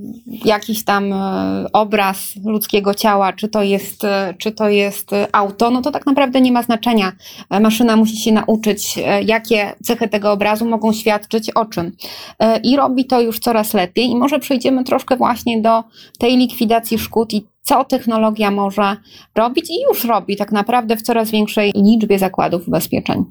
jakiś 0.44 0.84
tam 0.84 1.12
e, 1.12 1.66
obraz 1.72 2.32
ludzkiego 2.44 2.94
ciała, 2.94 3.32
czy 3.32 3.48
to, 3.48 3.62
jest, 3.62 4.04
e, 4.04 4.34
czy 4.38 4.52
to 4.52 4.68
jest 4.68 5.10
auto, 5.32 5.70
no 5.70 5.82
to 5.82 5.90
tak 5.90 6.06
naprawdę 6.06 6.40
nie 6.40 6.52
ma 6.52 6.62
znaczenia. 6.62 7.12
E, 7.50 7.60
maszyna 7.60 7.96
musi 7.96 8.16
się 8.16 8.32
nauczyć, 8.32 8.98
e, 8.98 9.22
jakie 9.22 9.72
cechy 9.82 10.08
tego 10.08 10.32
obrazu 10.32 10.68
mogą 10.68 10.92
świadczyć 10.92 11.50
o 11.50 11.64
czym. 11.64 11.92
E, 12.38 12.58
I 12.58 12.76
robi 12.76 13.04
to 13.04 13.20
już 13.20 13.38
coraz 13.38 13.74
lepiej. 13.74 14.10
I 14.10 14.16
może 14.16 14.38
przejdziemy 14.38 14.84
troszkę 14.84 15.16
właśnie 15.16 15.62
do 15.62 15.84
tej 16.18 16.36
likwidacji 16.36 16.98
szkód 16.98 17.34
i 17.34 17.46
co 17.62 17.84
technologia 17.84 18.50
może 18.50 18.96
robić 19.34 19.70
i 19.70 19.82
już 19.88 20.04
robi 20.04 20.36
tak 20.36 20.52
naprawdę 20.52 20.96
w 20.96 21.02
coraz 21.02 21.30
większej 21.30 21.72
liczbie 21.76 22.18
zakładów 22.18 22.68
ubezpieczeń. 22.68 23.24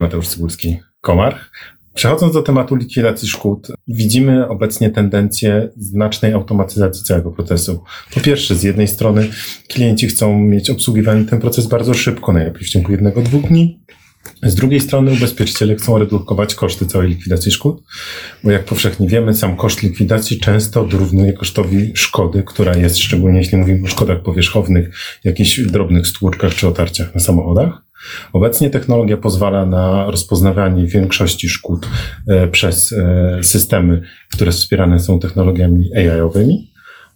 Mateusz 0.00 0.28
Cybulski, 0.28 0.78
Komar. 1.00 1.38
Przechodząc 1.94 2.32
do 2.32 2.42
tematu 2.42 2.76
likwidacji 2.76 3.28
szkód, 3.28 3.68
widzimy 3.88 4.48
obecnie 4.48 4.90
tendencję 4.90 5.68
znacznej 5.76 6.32
automatyzacji 6.32 7.04
całego 7.04 7.30
procesu. 7.30 7.82
Po 8.14 8.20
pierwsze, 8.20 8.54
z 8.54 8.62
jednej 8.62 8.88
strony 8.88 9.28
klienci 9.68 10.08
chcą 10.08 10.38
mieć 10.38 10.70
obsługiwany 10.70 11.24
ten 11.24 11.40
proces 11.40 11.66
bardzo 11.66 11.94
szybko, 11.94 12.32
najlepiej 12.32 12.64
w 12.64 12.70
ciągu 12.70 12.92
jednego, 12.92 13.22
dwóch 13.22 13.48
dni. 13.48 13.80
Z 14.42 14.54
drugiej 14.54 14.80
strony 14.80 15.12
ubezpieczyciele 15.12 15.74
chcą 15.74 15.98
redukować 15.98 16.54
koszty 16.54 16.86
całej 16.86 17.08
likwidacji 17.08 17.52
szkód, 17.52 17.82
bo 18.44 18.50
jak 18.50 18.64
powszechnie 18.64 19.08
wiemy, 19.08 19.34
sam 19.34 19.56
koszt 19.56 19.82
likwidacji 19.82 20.40
często 20.40 20.84
dorównuje 20.84 21.32
kosztowi 21.32 21.92
szkody, 21.94 22.42
która 22.46 22.76
jest, 22.76 22.98
szczególnie 22.98 23.38
jeśli 23.38 23.58
mówimy 23.58 23.84
o 23.84 23.90
szkodach 23.90 24.22
powierzchownych, 24.22 24.96
jakichś 25.24 25.60
drobnych 25.60 26.06
stłuczkach 26.06 26.54
czy 26.54 26.68
otarciach 26.68 27.14
na 27.14 27.20
samochodach. 27.20 27.89
Obecnie 28.32 28.70
technologia 28.70 29.16
pozwala 29.16 29.66
na 29.66 30.10
rozpoznawanie 30.10 30.86
większości 30.86 31.48
szkód 31.48 31.88
e, 32.28 32.48
przez 32.48 32.92
e, 32.92 33.38
systemy, 33.42 34.02
które 34.32 34.52
wspierane 34.52 35.00
są 35.00 35.18
technologiami 35.18 35.90
AI-owymi 35.96 36.70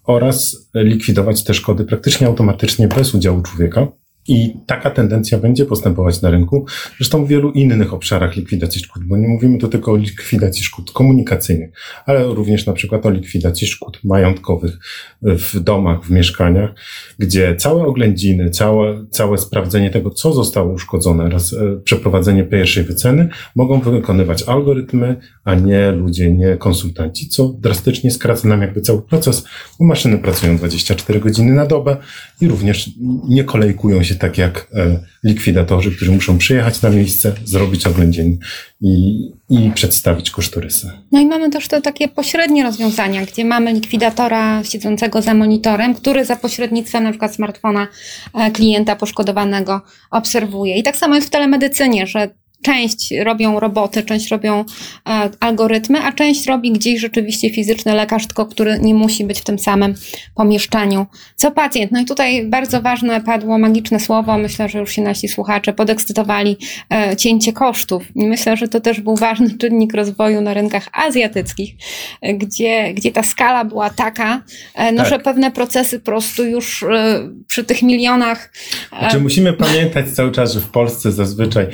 oraz 0.04 0.68
likwidować 0.74 1.44
te 1.44 1.54
szkody 1.54 1.84
praktycznie 1.84 2.26
automatycznie 2.26 2.88
bez 2.88 3.14
udziału 3.14 3.42
człowieka. 3.42 3.86
I 4.28 4.56
taka 4.66 4.90
tendencja 4.90 5.38
będzie 5.38 5.66
postępować 5.66 6.22
na 6.22 6.30
rynku, 6.30 6.66
zresztą 6.98 7.24
w 7.24 7.28
wielu 7.28 7.50
innych 7.50 7.94
obszarach 7.94 8.36
likwidacji 8.36 8.80
szkód, 8.80 9.04
bo 9.04 9.16
nie 9.16 9.28
mówimy 9.28 9.58
tu 9.58 9.68
tylko 9.68 9.92
o 9.92 9.96
likwidacji 9.96 10.64
szkód 10.64 10.92
komunikacyjnych, 10.92 11.70
ale 12.06 12.24
również 12.24 12.66
na 12.66 12.72
przykład 12.72 13.06
o 13.06 13.10
likwidacji 13.10 13.66
szkód 13.66 14.00
majątkowych 14.04 14.78
w 15.22 15.60
domach, 15.60 16.04
w 16.04 16.10
mieszkaniach, 16.10 16.70
gdzie 17.18 17.56
całe 17.56 17.86
oględziny, 17.86 18.50
całe, 18.50 19.06
całe 19.10 19.38
sprawdzenie 19.38 19.90
tego, 19.90 20.10
co 20.10 20.32
zostało 20.32 20.72
uszkodzone 20.72 21.24
oraz 21.24 21.52
e, 21.52 21.80
przeprowadzenie 21.84 22.44
pierwszej 22.44 22.84
wyceny 22.84 23.28
mogą 23.54 23.80
wykonywać 23.80 24.42
algorytmy, 24.42 25.16
a 25.44 25.54
nie 25.54 25.92
ludzie, 25.92 26.32
nie 26.32 26.56
konsultanci, 26.56 27.28
co 27.28 27.48
drastycznie 27.48 28.10
skraca 28.10 28.48
nam 28.48 28.62
jakby 28.62 28.80
cały 28.80 29.02
proces, 29.02 29.44
bo 29.80 29.86
maszyny 29.86 30.18
pracują 30.18 30.56
24 30.56 31.20
godziny 31.20 31.52
na 31.52 31.66
dobę 31.66 31.96
i 32.40 32.48
również 32.48 32.90
nie 33.28 33.44
kolejkują 33.44 34.02
się 34.02 34.13
tak 34.16 34.38
jak 34.38 34.66
e, 34.74 34.98
likwidatorzy, 35.24 35.90
którzy 35.90 36.12
muszą 36.12 36.38
przyjechać 36.38 36.82
na 36.82 36.90
miejsce, 36.90 37.32
zrobić 37.44 37.86
oględziny 37.86 38.38
i, 38.80 39.18
i 39.50 39.70
przedstawić 39.74 40.30
kosztorysy. 40.30 40.90
No 41.12 41.20
i 41.20 41.26
mamy 41.26 41.50
też 41.50 41.68
te 41.68 41.80
takie 41.80 42.08
pośrednie 42.08 42.64
rozwiązania, 42.64 43.26
gdzie 43.26 43.44
mamy 43.44 43.72
likwidatora 43.72 44.64
siedzącego 44.64 45.22
za 45.22 45.34
monitorem, 45.34 45.94
który 45.94 46.24
za 46.24 46.36
pośrednictwem 46.36 47.04
na 47.04 47.10
przykład 47.10 47.34
smartfona 47.34 47.88
e, 48.34 48.50
klienta 48.50 48.96
poszkodowanego 48.96 49.80
obserwuje. 50.10 50.78
I 50.78 50.82
tak 50.82 50.96
samo 50.96 51.14
jest 51.14 51.26
w 51.26 51.30
telemedycynie, 51.30 52.06
że 52.06 52.28
część 52.64 53.14
robią 53.24 53.60
roboty, 53.60 54.02
część 54.02 54.28
robią 54.28 54.64
e, 55.08 55.30
algorytmy, 55.40 55.98
a 56.02 56.12
część 56.12 56.46
robi 56.46 56.72
gdzieś 56.72 57.00
rzeczywiście 57.00 57.50
fizyczny 57.50 57.94
lekarz, 57.94 58.26
tylko 58.26 58.46
który 58.46 58.78
nie 58.78 58.94
musi 58.94 59.24
być 59.24 59.40
w 59.40 59.44
tym 59.44 59.58
samym 59.58 59.94
pomieszczeniu. 60.34 61.06
Co 61.36 61.50
pacjent? 61.50 61.92
No 61.92 62.00
i 62.00 62.04
tutaj 62.04 62.46
bardzo 62.46 62.82
ważne 62.82 63.20
padło 63.20 63.58
magiczne 63.58 64.00
słowo, 64.00 64.38
myślę, 64.38 64.68
że 64.68 64.78
już 64.78 64.92
się 64.92 65.02
nasi 65.02 65.28
słuchacze 65.28 65.72
podekscytowali, 65.72 66.56
e, 66.92 67.16
cięcie 67.16 67.52
kosztów. 67.52 68.02
I 68.14 68.26
myślę, 68.26 68.56
że 68.56 68.68
to 68.68 68.80
też 68.80 69.00
był 69.00 69.16
ważny 69.16 69.50
czynnik 69.60 69.94
rozwoju 69.94 70.40
na 70.40 70.54
rynkach 70.54 70.88
azjatyckich, 70.92 71.74
e, 72.22 72.34
gdzie, 72.34 72.94
gdzie 72.94 73.12
ta 73.12 73.22
skala 73.22 73.64
była 73.64 73.90
taka, 73.90 74.42
e, 74.74 74.92
no, 74.92 74.98
tak. 74.98 75.10
że 75.10 75.18
pewne 75.18 75.50
procesy 75.50 75.98
po 75.98 76.04
prostu 76.04 76.44
już 76.44 76.82
e, 76.82 77.28
przy 77.46 77.64
tych 77.64 77.82
milionach. 77.82 78.52
E, 78.92 78.98
znaczy 78.98 79.20
musimy 79.20 79.52
pamiętać 79.52 80.10
cały 80.10 80.32
czas, 80.32 80.52
że 80.52 80.60
w 80.60 80.68
Polsce 80.68 81.12
zazwyczaj 81.12 81.66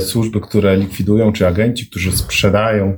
służby 0.00 0.31
służby, 0.32 0.40
które 0.40 0.76
likwidują, 0.76 1.32
czy 1.32 1.46
agenci, 1.46 1.86
którzy 1.86 2.12
sprzedają 2.12 2.96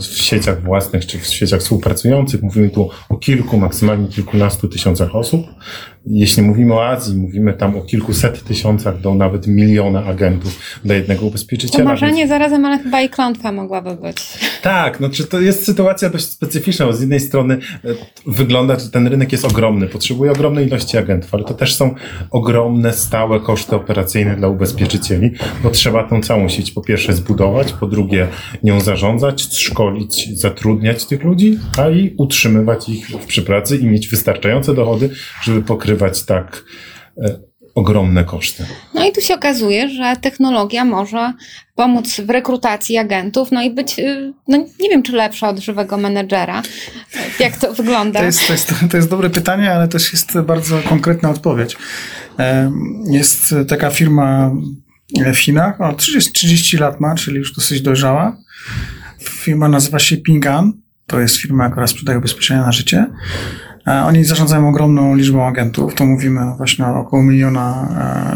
w 0.00 0.04
sieciach 0.04 0.62
własnych, 0.62 1.06
czy 1.06 1.18
w 1.18 1.26
sieciach 1.26 1.60
współpracujących. 1.60 2.42
Mówimy 2.42 2.70
tu 2.70 2.90
o 3.08 3.16
kilku, 3.16 3.58
maksymalnie 3.58 4.08
kilkunastu 4.08 4.68
tysiącach 4.68 5.14
osób. 5.14 5.46
Jeśli 6.06 6.42
mówimy 6.42 6.74
o 6.74 6.88
Azji, 6.88 7.16
mówimy 7.16 7.52
tam 7.52 7.76
o 7.76 7.80
kilkuset 7.80 8.44
tysiącach 8.44 9.00
do 9.00 9.14
nawet 9.14 9.46
miliona 9.46 10.04
agentów 10.04 10.58
dla 10.84 10.94
jednego 10.94 11.26
ubezpieczyciela. 11.26 11.84
To 11.84 11.90
marzenie 11.90 12.18
więc... 12.18 12.28
zarazem, 12.28 12.64
ale 12.64 12.78
chyba 12.78 13.00
i 13.00 13.08
klątwa 13.08 13.52
mogłaby 13.52 13.96
być. 13.96 14.16
Tak, 14.62 15.00
no 15.00 15.10
czy 15.10 15.26
to 15.26 15.40
jest 15.40 15.64
sytuacja 15.64 16.10
dość 16.10 16.24
specyficzna, 16.24 16.86
bo 16.86 16.92
z 16.92 17.00
jednej 17.00 17.20
strony 17.20 17.54
e, 17.54 17.88
wygląda, 18.26 18.78
że 18.78 18.90
ten 18.90 19.06
rynek 19.06 19.32
jest 19.32 19.44
ogromny, 19.44 19.86
potrzebuje 19.86 20.32
ogromnej 20.32 20.66
ilości 20.66 20.98
agentów, 20.98 21.34
ale 21.34 21.44
to 21.44 21.54
też 21.54 21.76
są 21.76 21.94
ogromne, 22.30 22.92
stałe 22.92 23.40
koszty 23.40 23.76
operacyjne 23.76 24.36
dla 24.36 24.48
ubezpieczycieli, 24.48 25.30
bo 25.62 25.70
trzeba 25.70 26.08
tą 26.08 26.22
całą 26.22 26.48
sieć 26.48 26.72
po 26.72 26.82
pierwsze 26.82 27.12
zbudować, 27.12 27.72
po 27.72 27.86
drugie 27.86 28.28
nią 28.62 28.80
zarządzać, 28.80 29.42
szkolić, 29.42 30.38
zatrudniać 30.38 31.04
tych 31.04 31.24
ludzi, 31.24 31.58
a 31.78 31.88
i 31.88 32.14
utrzymywać 32.18 32.88
ich 32.88 33.06
przy 33.26 33.42
pracy 33.42 33.76
i 33.76 33.86
mieć 33.86 34.08
wystarczające 34.08 34.74
dochody, 34.74 35.10
żeby 35.42 35.62
pokrywać 35.94 36.24
tak 36.24 36.64
e, 37.18 37.38
ogromne 37.74 38.24
koszty. 38.24 38.66
No 38.94 39.04
i 39.04 39.12
tu 39.12 39.20
się 39.20 39.34
okazuje, 39.34 39.88
że 39.88 40.16
technologia 40.20 40.84
może 40.84 41.32
pomóc 41.74 42.20
w 42.20 42.30
rekrutacji 42.30 42.96
agentów, 42.98 43.52
no 43.52 43.62
i 43.62 43.70
być, 43.70 43.98
y, 43.98 44.32
no 44.48 44.56
nie 44.80 44.88
wiem, 44.88 45.02
czy 45.02 45.12
lepsza 45.12 45.48
od 45.48 45.58
żywego 45.58 45.96
menedżera. 45.96 46.62
Jak 47.40 47.56
to 47.56 47.72
wygląda? 47.72 48.18
To 48.18 48.24
jest, 48.24 48.46
to 48.46 48.52
jest, 48.52 48.74
to 48.90 48.96
jest 48.96 49.10
dobre 49.10 49.30
pytanie, 49.30 49.72
ale 49.72 49.88
też 49.88 50.12
jest 50.12 50.40
bardzo 50.40 50.78
konkretna 50.82 51.30
odpowiedź. 51.30 51.76
Jest 53.10 53.54
taka 53.68 53.90
firma 53.90 54.52
w 55.34 55.36
Chinach, 55.36 55.80
o 55.80 55.92
30, 55.92 56.32
30 56.32 56.76
lat 56.76 57.00
ma, 57.00 57.14
czyli 57.14 57.36
już 57.36 57.54
dosyć 57.54 57.80
dojrzała. 57.80 58.36
Firma 59.22 59.68
nazywa 59.68 59.98
się 59.98 60.16
Pingan. 60.16 60.72
To 61.06 61.20
jest 61.20 61.36
firma, 61.36 61.70
która 61.70 61.86
sprzedaje 61.86 62.18
ubezpieczenia 62.18 62.60
na 62.60 62.72
życie. 62.72 63.06
Oni 63.86 64.24
zarządzają 64.24 64.68
ogromną 64.68 65.14
liczbą 65.14 65.46
agentów, 65.46 65.94
to 65.94 66.06
mówimy 66.06 66.40
właśnie 66.56 66.86
około 66.86 67.22
miliona 67.22 67.88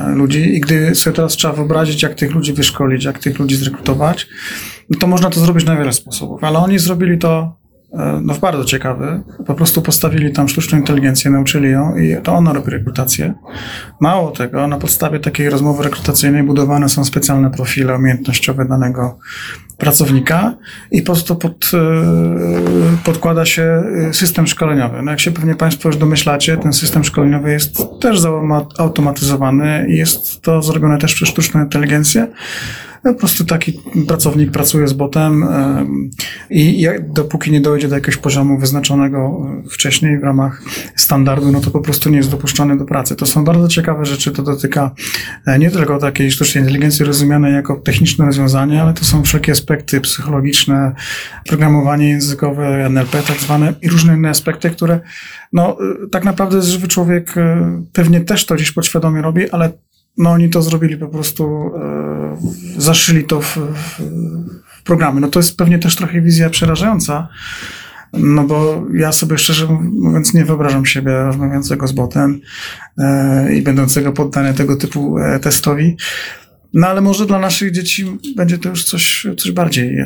e, 0.08 0.14
ludzi 0.14 0.56
i 0.56 0.60
gdy 0.60 0.94
sobie 0.94 1.16
teraz 1.16 1.32
trzeba 1.32 1.54
wyobrazić, 1.54 2.02
jak 2.02 2.14
tych 2.14 2.34
ludzi 2.34 2.52
wyszkolić, 2.52 3.04
jak 3.04 3.18
tych 3.18 3.38
ludzi 3.38 3.56
zrekrutować, 3.56 4.26
no 4.90 4.98
to 4.98 5.06
można 5.06 5.30
to 5.30 5.40
zrobić 5.40 5.64
na 5.64 5.76
wiele 5.76 5.92
sposobów, 5.92 6.44
ale 6.44 6.58
oni 6.58 6.78
zrobili 6.78 7.18
to 7.18 7.56
e, 7.92 8.20
no, 8.22 8.34
bardzo 8.34 8.64
ciekawy. 8.64 9.22
Po 9.46 9.54
prostu 9.54 9.82
postawili 9.82 10.32
tam 10.32 10.48
sztuczną 10.48 10.78
inteligencję, 10.78 11.30
nauczyli 11.30 11.70
ją 11.70 11.96
i 11.96 12.16
to 12.22 12.34
ona 12.34 12.52
robi 12.52 12.70
rekrutację. 12.70 13.34
Mało 14.00 14.30
tego, 14.30 14.66
na 14.66 14.76
podstawie 14.76 15.20
takiej 15.20 15.50
rozmowy 15.50 15.84
rekrutacyjnej 15.84 16.42
budowane 16.42 16.88
są 16.88 17.04
specjalne 17.04 17.50
profile 17.50 17.96
umiejętnościowe 17.96 18.64
danego 18.64 19.18
pracownika 19.78 20.56
i 20.90 21.02
po 21.02 21.06
prostu 21.06 21.36
pod, 21.36 21.70
e, 21.74 22.98
podkłada 23.04 23.44
się 23.44 23.82
system 24.12 24.46
szkoleniowy. 24.46 25.02
No 25.02 25.10
jak 25.10 25.20
się 25.20 25.30
pewnie 25.30 25.54
Państwo 25.54 25.88
już 25.88 25.96
domyślacie, 25.96 26.56
ten 26.56 26.72
system 26.72 27.04
szkoleniowy 27.04 27.50
jest 27.50 27.82
też 28.00 28.20
zautomatyzowany 28.20 29.86
i 29.88 29.96
jest 29.96 30.42
to 30.42 30.62
zrobione 30.62 30.98
też 30.98 31.14
przez 31.14 31.28
sztuczną 31.28 31.62
inteligencję. 31.62 32.26
No, 33.04 33.12
po 33.14 33.18
prostu 33.18 33.44
taki 33.44 33.80
pracownik 34.08 34.50
pracuje 34.50 34.88
z 34.88 34.92
botem 34.92 35.44
i 36.50 36.86
dopóki 37.08 37.52
nie 37.52 37.60
dojdzie 37.60 37.88
do 37.88 37.94
jakiegoś 37.94 38.16
poziomu 38.16 38.58
wyznaczonego 38.58 39.46
e, 39.66 39.68
wcześniej 39.70 40.18
w 40.18 40.22
ramach 40.22 40.62
standardu, 40.96 41.52
no 41.52 41.60
to 41.60 41.70
po 41.70 41.80
prostu 41.80 42.10
nie 42.10 42.16
jest 42.16 42.30
dopuszczony 42.30 42.78
do 42.78 42.84
pracy. 42.84 43.16
To 43.16 43.26
są 43.26 43.44
bardzo 43.44 43.68
ciekawe 43.68 44.06
rzeczy, 44.06 44.30
to 44.30 44.42
dotyka 44.42 44.90
e, 45.46 45.58
nie 45.58 45.70
tylko 45.70 45.98
takiej 45.98 46.30
sztucznej 46.30 46.64
inteligencji 46.64 47.04
rozumianej 47.04 47.54
jako 47.54 47.76
techniczne 47.76 48.26
rozwiązanie, 48.26 48.82
ale 48.82 48.94
to 48.94 49.04
są 49.04 49.22
wszelkie 49.22 49.54
aspekty 49.68 50.00
psychologiczne, 50.00 50.94
programowanie 51.46 52.08
językowe, 52.08 52.86
NLP 52.86 53.22
tak 53.22 53.38
zwane 53.38 53.74
i 53.82 53.88
różne 53.88 54.14
inne 54.16 54.28
aspekty, 54.28 54.70
które 54.70 55.00
no 55.52 55.76
e, 56.04 56.08
tak 56.10 56.24
naprawdę 56.24 56.62
żywy 56.62 56.88
człowiek 56.88 57.34
pewnie 57.92 58.20
też 58.20 58.46
to 58.46 58.54
gdzieś 58.54 58.72
podświadomie 58.72 59.22
robi, 59.22 59.50
ale 59.50 59.72
no 60.16 60.30
oni 60.30 60.50
to 60.50 60.62
zrobili 60.62 60.96
po 60.96 61.08
prostu, 61.08 61.70
e, 61.76 62.36
zaszyli 62.76 63.24
to 63.24 63.40
w, 63.40 63.56
w, 63.56 64.00
w 64.78 64.82
programy. 64.82 65.20
No 65.20 65.28
to 65.28 65.38
jest 65.38 65.56
pewnie 65.56 65.78
też 65.78 65.96
trochę 65.96 66.20
wizja 66.20 66.50
przerażająca, 66.50 67.28
no 68.12 68.44
bo 68.44 68.86
ja 68.94 69.12
sobie 69.12 69.38
szczerze 69.38 69.66
mówiąc 69.92 70.34
nie 70.34 70.44
wyobrażam 70.44 70.86
siebie 70.86 71.12
rozmawiającego 71.12 71.86
z 71.86 71.92
botem 71.92 72.40
e, 72.98 73.54
i 73.54 73.62
będącego 73.62 74.12
poddany 74.12 74.54
tego 74.54 74.76
typu 74.76 75.18
e, 75.18 75.40
testowi. 75.40 75.96
No 76.74 76.86
ale 76.86 77.00
może 77.00 77.26
dla 77.26 77.38
naszych 77.38 77.72
dzieci 77.72 78.06
będzie 78.36 78.58
to 78.58 78.68
już 78.68 78.84
coś, 78.84 79.26
coś 79.38 79.50
bardziej 79.52 79.96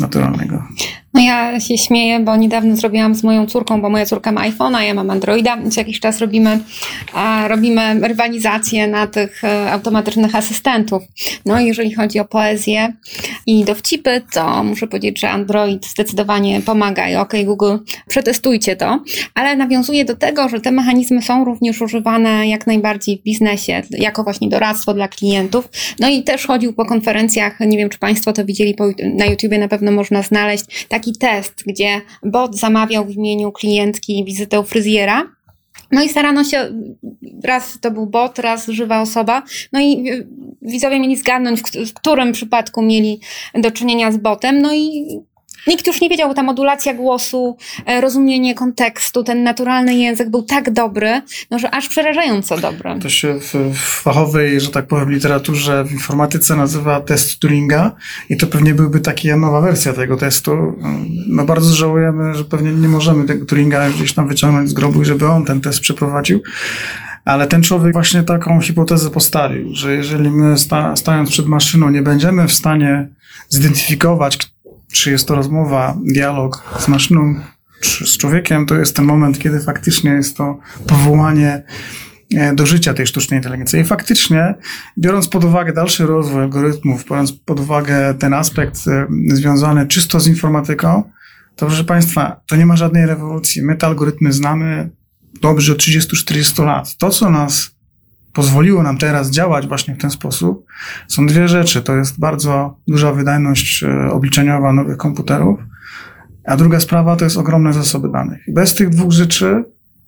naturalnego. 0.00 0.68
No 1.14 1.20
ja 1.20 1.60
się 1.60 1.78
śmieję, 1.78 2.20
bo 2.20 2.36
niedawno 2.36 2.76
zrobiłam 2.76 3.14
z 3.14 3.22
moją 3.22 3.46
córką, 3.46 3.80
bo 3.80 3.90
moja 3.90 4.06
córka 4.06 4.32
ma 4.32 4.50
iPhone'a, 4.50 4.80
ja 4.80 4.94
mam 4.94 5.10
Androida, 5.10 5.58
co 5.70 5.80
jakiś 5.80 6.00
czas 6.00 6.18
robimy, 6.18 6.60
robimy 7.48 8.08
rywalizację 8.08 8.86
na 8.86 9.06
tych 9.06 9.44
e, 9.44 9.72
automatycznych 9.72 10.34
asystentów. 10.34 11.02
No 11.46 11.60
jeżeli 11.60 11.94
chodzi 11.94 12.20
o 12.20 12.24
poezję 12.24 12.92
i 13.46 13.64
dowcipy, 13.64 14.22
to 14.32 14.64
muszę 14.64 14.86
powiedzieć, 14.86 15.20
że 15.20 15.30
Android 15.30 15.86
zdecydowanie 15.86 16.60
pomaga 16.60 17.08
i 17.08 17.16
ok, 17.16 17.32
Google, 17.44 17.76
przetestujcie 18.08 18.76
to, 18.76 19.02
ale 19.34 19.56
nawiązuje 19.56 20.04
do 20.04 20.16
tego, 20.16 20.48
że 20.48 20.60
te 20.60 20.70
mechanizmy 20.70 21.22
są 21.22 21.44
również 21.44 21.82
używane 21.82 22.48
jak 22.48 22.66
najbardziej 22.66 23.18
w 23.18 23.22
biznesie, 23.22 23.82
jako 23.90 24.24
właśnie 24.24 24.48
doradztwo 24.48 24.94
dla 24.94 25.08
klientów. 25.08 25.68
No 26.00 26.08
i 26.08 26.22
też 26.22 26.46
chodził 26.46 26.72
po 26.72 26.84
konferencjach, 26.84 27.60
nie 27.60 27.78
wiem 27.78 27.88
czy 27.88 27.98
Państwo 27.98 28.32
to 28.32 28.44
widzieli, 28.44 28.76
na 29.14 29.26
YouTubie 29.26 29.58
na 29.58 29.68
pewno 29.68 29.92
można 29.92 30.22
znaleźć, 30.22 30.64
taki 31.00 31.18
test, 31.18 31.62
gdzie 31.66 32.00
bot 32.22 32.56
zamawiał 32.56 33.04
w 33.06 33.10
imieniu 33.10 33.52
klientki 33.52 34.24
wizytę 34.24 34.60
u 34.60 34.64
fryzjera. 34.64 35.30
No 35.92 36.02
i 36.02 36.08
starano 36.08 36.44
się, 36.44 36.82
raz 37.44 37.78
to 37.80 37.90
był 37.90 38.06
bot, 38.06 38.38
raz 38.38 38.66
żywa 38.66 39.00
osoba, 39.00 39.42
no 39.72 39.80
i 39.80 40.04
widzowie 40.62 41.00
mieli 41.00 41.16
zgadnąć, 41.16 41.60
w 41.60 41.94
którym 41.94 42.32
przypadku 42.32 42.82
mieli 42.82 43.20
do 43.54 43.70
czynienia 43.70 44.12
z 44.12 44.16
botem, 44.16 44.62
no 44.62 44.74
i 44.74 45.06
Nikt 45.66 45.86
już 45.86 46.00
nie 46.00 46.08
wiedział, 46.08 46.34
ta 46.34 46.42
modulacja 46.42 46.94
głosu, 46.94 47.56
e, 47.86 48.00
rozumienie 48.00 48.54
kontekstu, 48.54 49.24
ten 49.24 49.42
naturalny 49.42 49.94
język 49.94 50.30
był 50.30 50.42
tak 50.42 50.70
dobry, 50.70 51.22
no, 51.50 51.58
że 51.58 51.70
aż 51.70 51.88
przerażająco 51.88 52.58
dobry. 52.58 52.98
To 53.02 53.08
się 53.08 53.40
w, 53.40 53.54
w 53.74 54.02
fachowej, 54.02 54.60
że 54.60 54.70
tak 54.70 54.86
powiem, 54.86 55.10
literaturze, 55.10 55.84
w 55.84 55.92
informatyce 55.92 56.56
nazywa 56.56 57.00
test 57.00 57.38
Turinga 57.38 57.92
i 58.28 58.36
to 58.36 58.46
pewnie 58.46 58.74
byłby 58.74 59.00
taka 59.00 59.36
nowa 59.36 59.60
wersja 59.60 59.92
tego 59.92 60.16
testu. 60.16 60.52
No 61.28 61.44
bardzo 61.44 61.74
żałujemy, 61.74 62.34
że 62.34 62.44
pewnie 62.44 62.72
nie 62.72 62.88
możemy 62.88 63.24
tego 63.24 63.46
Turinga 63.46 63.90
gdzieś 63.90 64.12
tam 64.12 64.28
wyciągnąć 64.28 64.70
z 64.70 64.72
grobu, 64.72 65.04
żeby 65.04 65.28
on 65.28 65.44
ten 65.44 65.60
test 65.60 65.80
przeprowadził. 65.80 66.42
Ale 67.24 67.46
ten 67.46 67.62
człowiek 67.62 67.92
właśnie 67.92 68.22
taką 68.22 68.60
hipotezę 68.60 69.10
postawił, 69.10 69.74
że 69.74 69.94
jeżeli 69.94 70.30
my 70.30 70.58
sta, 70.58 70.96
stając 70.96 71.30
przed 71.30 71.46
maszyną 71.46 71.90
nie 71.90 72.02
będziemy 72.02 72.48
w 72.48 72.52
stanie 72.52 73.08
zidentyfikować, 73.48 74.38
czy 74.92 75.10
jest 75.10 75.28
to 75.28 75.34
rozmowa, 75.34 75.96
dialog 76.04 76.64
z 76.78 76.88
maszyną, 76.88 77.34
czy 77.80 78.06
z 78.06 78.18
człowiekiem, 78.18 78.66
to 78.66 78.74
jest 78.74 78.96
ten 78.96 79.04
moment, 79.04 79.38
kiedy 79.38 79.60
faktycznie 79.60 80.10
jest 80.10 80.36
to 80.36 80.58
powołanie 80.86 81.62
e, 82.34 82.54
do 82.54 82.66
życia 82.66 82.94
tej 82.94 83.06
sztucznej 83.06 83.38
inteligencji. 83.38 83.80
I 83.80 83.84
faktycznie, 83.84 84.54
biorąc 84.98 85.28
pod 85.28 85.44
uwagę 85.44 85.72
dalszy 85.72 86.06
rozwój 86.06 86.42
algorytmów, 86.42 87.04
biorąc 87.04 87.32
pod 87.32 87.60
uwagę 87.60 88.14
ten 88.14 88.34
aspekt 88.34 88.88
e, 88.88 89.06
związany 89.34 89.86
czysto 89.86 90.20
z 90.20 90.26
informatyką, 90.26 91.02
to 91.56 91.66
proszę 91.66 91.84
Państwa, 91.84 92.40
to 92.48 92.56
nie 92.56 92.66
ma 92.66 92.76
żadnej 92.76 93.06
rewolucji. 93.06 93.62
My 93.62 93.76
te 93.76 93.86
algorytmy 93.86 94.32
znamy 94.32 94.90
dobrze 95.42 95.72
od 95.72 95.78
30-40 95.78 96.64
lat. 96.64 96.96
To, 96.96 97.10
co 97.10 97.30
nas 97.30 97.70
pozwoliło 98.32 98.82
nam 98.82 98.98
teraz 98.98 99.30
działać 99.30 99.66
właśnie 99.66 99.94
w 99.94 99.98
ten 99.98 100.10
sposób, 100.10 100.66
są 101.08 101.26
dwie 101.26 101.48
rzeczy. 101.48 101.82
To 101.82 101.96
jest 101.96 102.20
bardzo 102.20 102.76
duża 102.88 103.12
wydajność 103.12 103.82
e, 103.82 104.10
obliczeniowa 104.10 104.72
nowych 104.72 104.96
komputerów, 104.96 105.60
a 106.44 106.56
druga 106.56 106.80
sprawa 106.80 107.16
to 107.16 107.24
jest 107.24 107.36
ogromne 107.36 107.72
zasoby 107.72 108.08
danych. 108.08 108.40
Bez 108.48 108.74
tych 108.74 108.88
dwóch 108.88 109.12
rzeczy 109.12 109.64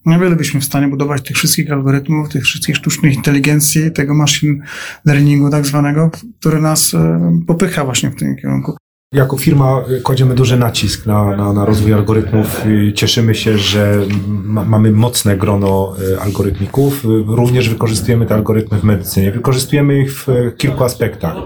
niewiele 0.06 0.36
byśmy 0.36 0.60
w 0.60 0.64
stanie 0.64 0.88
budować 0.88 1.22
tych 1.22 1.36
wszystkich 1.36 1.72
algorytmów, 1.72 2.28
tych 2.28 2.44
wszystkich 2.44 2.76
sztucznych 2.76 3.14
inteligencji, 3.14 3.92
tego 3.92 4.14
machine 4.14 4.64
learningu 5.04 5.50
tak 5.50 5.66
zwanego, 5.66 6.10
który 6.40 6.60
nas 6.60 6.94
e, 6.94 7.40
popycha 7.46 7.84
właśnie 7.84 8.10
w 8.10 8.14
tym 8.14 8.36
kierunku. 8.36 8.81
Jako 9.12 9.36
firma 9.36 9.84
kładziemy 10.02 10.34
duży 10.34 10.56
nacisk 10.56 11.06
na, 11.06 11.36
na, 11.36 11.52
na 11.52 11.64
rozwój 11.64 11.92
algorytmów. 11.92 12.64
Cieszymy 12.94 13.34
się, 13.34 13.58
że 13.58 13.98
ma, 14.26 14.64
mamy 14.64 14.92
mocne 14.92 15.36
grono 15.36 15.94
e, 16.14 16.20
algorytmików. 16.20 17.04
Również 17.26 17.68
wykorzystujemy 17.68 18.26
te 18.26 18.34
algorytmy 18.34 18.78
w 18.78 18.84
medycynie. 18.84 19.32
Wykorzystujemy 19.32 19.98
ich 19.98 20.12
w 20.12 20.26
kilku 20.56 20.84
aspektach. 20.84 21.36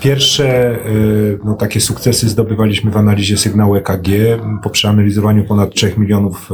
Pierwsze 0.00 0.78
no, 1.44 1.54
takie 1.54 1.80
sukcesy 1.80 2.28
zdobywaliśmy 2.28 2.90
w 2.90 2.96
analizie 2.96 3.36
sygnału 3.36 3.76
EKG. 3.76 4.08
Po 4.62 4.70
przeanalizowaniu 4.70 5.44
ponad 5.44 5.74
3 5.74 5.94
milionów 5.98 6.50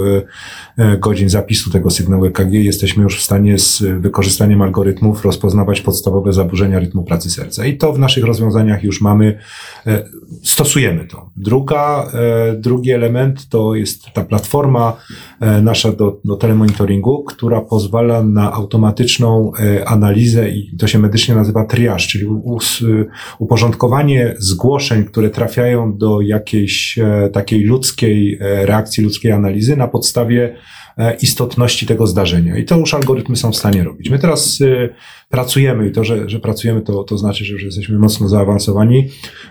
godzin 0.99 1.29
zapisu 1.29 1.71
tego 1.71 1.91
sygnału 1.91 2.25
EKG 2.25 2.53
jesteśmy 2.53 3.03
już 3.03 3.19
w 3.19 3.23
stanie 3.23 3.59
z 3.59 3.83
wykorzystaniem 4.01 4.63
algorytmów 4.63 5.25
rozpoznawać 5.25 5.81
podstawowe 5.81 6.33
zaburzenia 6.33 6.79
rytmu 6.79 7.03
pracy 7.03 7.31
serca. 7.31 7.67
I 7.67 7.77
to 7.77 7.93
w 7.93 7.99
naszych 7.99 8.25
rozwiązaniach 8.25 8.85
już 8.85 9.01
mamy 9.01 9.39
stosujemy 10.59 11.07
to. 11.07 11.31
Druga, 11.37 12.11
e, 12.15 12.57
drugi 12.57 12.91
element 12.91 13.49
to 13.49 13.75
jest 13.75 14.13
ta 14.13 14.25
platforma 14.25 14.97
e, 15.41 15.63
nasza 15.63 15.93
do, 15.93 16.21
do 16.25 16.37
telemonitoringu, 16.37 17.25
która 17.25 17.61
pozwala 17.61 18.23
na 18.23 18.53
automatyczną 18.53 19.53
e, 19.55 19.89
analizę 19.89 20.51
i 20.51 20.77
to 20.79 20.87
się 20.87 20.99
medycznie 20.99 21.35
nazywa 21.35 21.65
triage, 21.65 22.07
czyli 22.07 22.27
uporządkowanie 23.39 24.35
zgłoszeń, 24.39 25.05
które 25.05 25.31
trafiają 25.31 25.97
do 25.97 26.21
jakiejś 26.21 26.99
takiej 27.33 27.61
ludzkiej 27.61 28.39
reakcji, 28.41 29.05
ludzkiej 29.05 29.33
analizy 29.33 29.77
na 29.77 29.89
podstawie 29.89 30.57
istotności 31.23 31.87
tego 31.87 32.07
zdarzenia. 32.07 32.57
I 32.59 32.65
to 32.65 32.79
już 32.79 32.95
algorytmy 32.95 33.37
są 33.37 33.53
w 33.53 33.57
stanie 33.57 33.85
robić. 33.85 34.11
My 34.11 34.19
teraz 34.19 34.59
pracujemy 35.29 35.89
i 35.89 35.93
to, 35.93 36.05
że, 36.05 36.29
że 36.29 36.41
pracujemy, 36.41 36.81
to, 36.81 37.05
to 37.05 37.19
znaczy, 37.19 37.45
że 37.45 37.53
już 37.53 37.63
jesteśmy 37.63 37.99
mocno 37.99 38.29
zaawansowani 38.29 39.09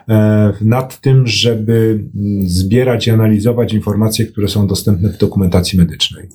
e, 0.09 0.53
nad 0.61 1.01
tym, 1.01 1.27
żeby 1.27 2.03
mm, 2.15 2.49
zbierać 2.49 3.07
i 3.07 3.11
analizować 3.11 3.73
informacje, 3.73 4.25
które 4.25 4.47
są 4.47 4.67
dostępne 4.67 5.09
w 5.09 5.17
dokumentacji 5.17 5.79
medycznej. 5.79 6.29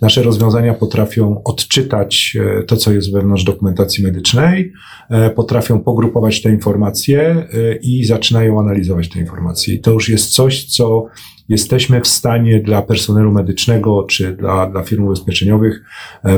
Nasze 0.00 0.22
rozwiązania 0.22 0.74
potrafią 0.74 1.42
odczytać 1.44 2.36
e, 2.60 2.62
to, 2.62 2.76
co 2.76 2.92
jest 2.92 3.12
wewnątrz 3.12 3.44
dokumentacji 3.44 4.04
medycznej, 4.04 4.72
e, 5.10 5.30
potrafią 5.30 5.80
pogrupować 5.80 6.42
te 6.42 6.50
informacje 6.50 7.46
i 7.82 8.04
zaczynają 8.04 8.60
analizować 8.60 9.08
te 9.08 9.18
informacje. 9.18 9.74
I 9.74 9.80
to 9.80 9.92
już 9.92 10.08
jest 10.08 10.28
coś, 10.28 10.64
co 10.64 11.06
jesteśmy 11.48 12.00
w 12.00 12.06
stanie 12.06 12.60
dla 12.60 12.82
personelu 12.82 13.32
medycznego 13.32 14.02
czy 14.02 14.36
dla, 14.36 14.70
dla 14.70 14.82
firm 14.82 15.04
ubezpieczeniowych, 15.04 15.82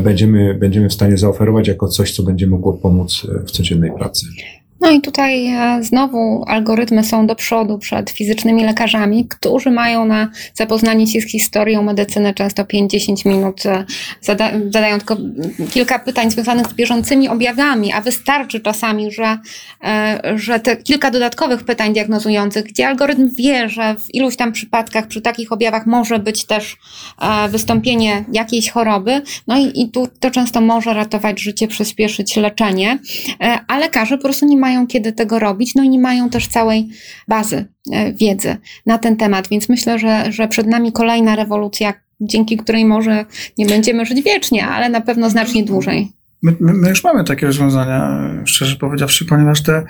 będziemy, 0.03 0.55
będziemy 0.55 0.89
w 0.89 0.93
stanie 0.93 1.17
zaoferować 1.17 1.69
jako 1.69 1.89
coś, 1.89 2.13
co 2.13 2.23
będzie 2.23 2.47
mogło 2.47 2.73
pomóc 2.73 3.27
e, 3.41 3.45
w 3.45 3.51
codziennej 3.51 3.93
pracy. 3.93 4.27
No 4.81 4.91
i 4.91 5.01
tutaj 5.01 5.47
e, 5.47 5.83
znowu 5.83 6.45
algorytmy 6.47 7.05
są 7.05 7.27
do 7.27 7.35
przodu 7.35 7.79
przed 7.79 8.11
fizycznymi 8.11 8.65
lekarzami, 8.65 9.29
którzy 9.29 9.71
mają 9.71 10.05
na 10.05 10.29
zapoznanie 10.55 11.07
się 11.07 11.21
z 11.21 11.31
historią 11.31 11.83
medycyny 11.83 12.35
często 12.35 12.63
5-10 12.65 13.29
minut, 13.29 13.67
e, 13.67 13.85
zada 14.21 14.51
zadają 14.71 14.99
tylko 14.99 15.17
kilka 15.71 15.99
pytań 15.99 16.31
związanych 16.31 16.67
z 16.67 16.73
bieżącymi 16.73 17.29
objawami, 17.29 17.93
a 17.93 18.01
wystarczy 18.01 18.61
czasami, 18.61 19.13
że, 19.13 19.39
e, 19.85 20.21
że 20.37 20.61
te 20.61 20.77
kilka 20.77 21.11
dodatkowych 21.11 21.65
pytań 21.65 21.93
diagnozujących, 21.93 22.65
gdzie 22.65 22.89
algorytm 22.89 23.31
wie, 23.35 23.69
że 23.69 23.95
w 23.95 24.15
iluś 24.15 24.37
tam 24.37 24.53
przypadkach 24.53 25.07
przy 25.07 25.23
takich 25.23 25.53
objawach 25.53 25.87
może 25.87 26.19
być 26.19 26.45
też 26.45 26.77
wystąpienie 27.49 28.25
jakiejś 28.33 28.71
choroby, 28.71 29.23
no 29.47 29.59
i, 29.59 29.83
i 29.83 29.91
tu 29.91 30.09
to 30.21 30.31
często 30.31 30.61
może 30.61 30.95
ratować 30.95 31.41
życie, 31.41 31.69
przyspieszyć 31.69 32.37
leczenie, 32.37 32.99
a 33.69 33.79
lekarze 33.79 34.17
po 34.17 34.23
prostu 34.23 34.47
nie 34.47 34.57
mają 34.57 34.68
mają 34.69 34.87
kiedy 34.87 35.13
tego 35.13 35.39
robić, 35.39 35.75
no 35.75 35.83
i 35.83 35.89
nie 35.89 35.99
mają 35.99 36.31
też 36.31 36.49
całej 36.49 36.89
bazy 37.29 37.67
e, 37.93 38.13
wiedzy 38.13 38.57
na 38.87 38.99
ten 38.99 39.17
temat, 39.17 39.49
więc 39.49 39.69
myślę, 39.69 39.99
że, 39.99 40.33
że 40.33 40.49
przed 40.49 40.67
nami 40.67 40.93
kolejna 40.93 41.37
rewolucja, 41.37 41.95
dzięki 42.21 42.57
której 42.57 42.85
może 42.85 43.25
nie 43.59 43.67
będziemy 43.67 44.07
żyć 44.07 44.23
wiecznie, 44.23 44.67
ale 44.67 44.89
na 44.89 45.01
pewno 45.01 45.31
znacznie 45.31 45.63
dłużej. 45.65 46.18
My, 46.43 46.57
my, 46.61 46.73
my, 46.73 46.89
już 46.89 47.05
mamy 47.05 47.25
takie 47.25 47.47
rozwiązania, 47.47 48.31
szczerze 48.45 48.77
powiedziawszy, 48.77 49.25
ponieważ 49.25 49.63
te 49.63 49.85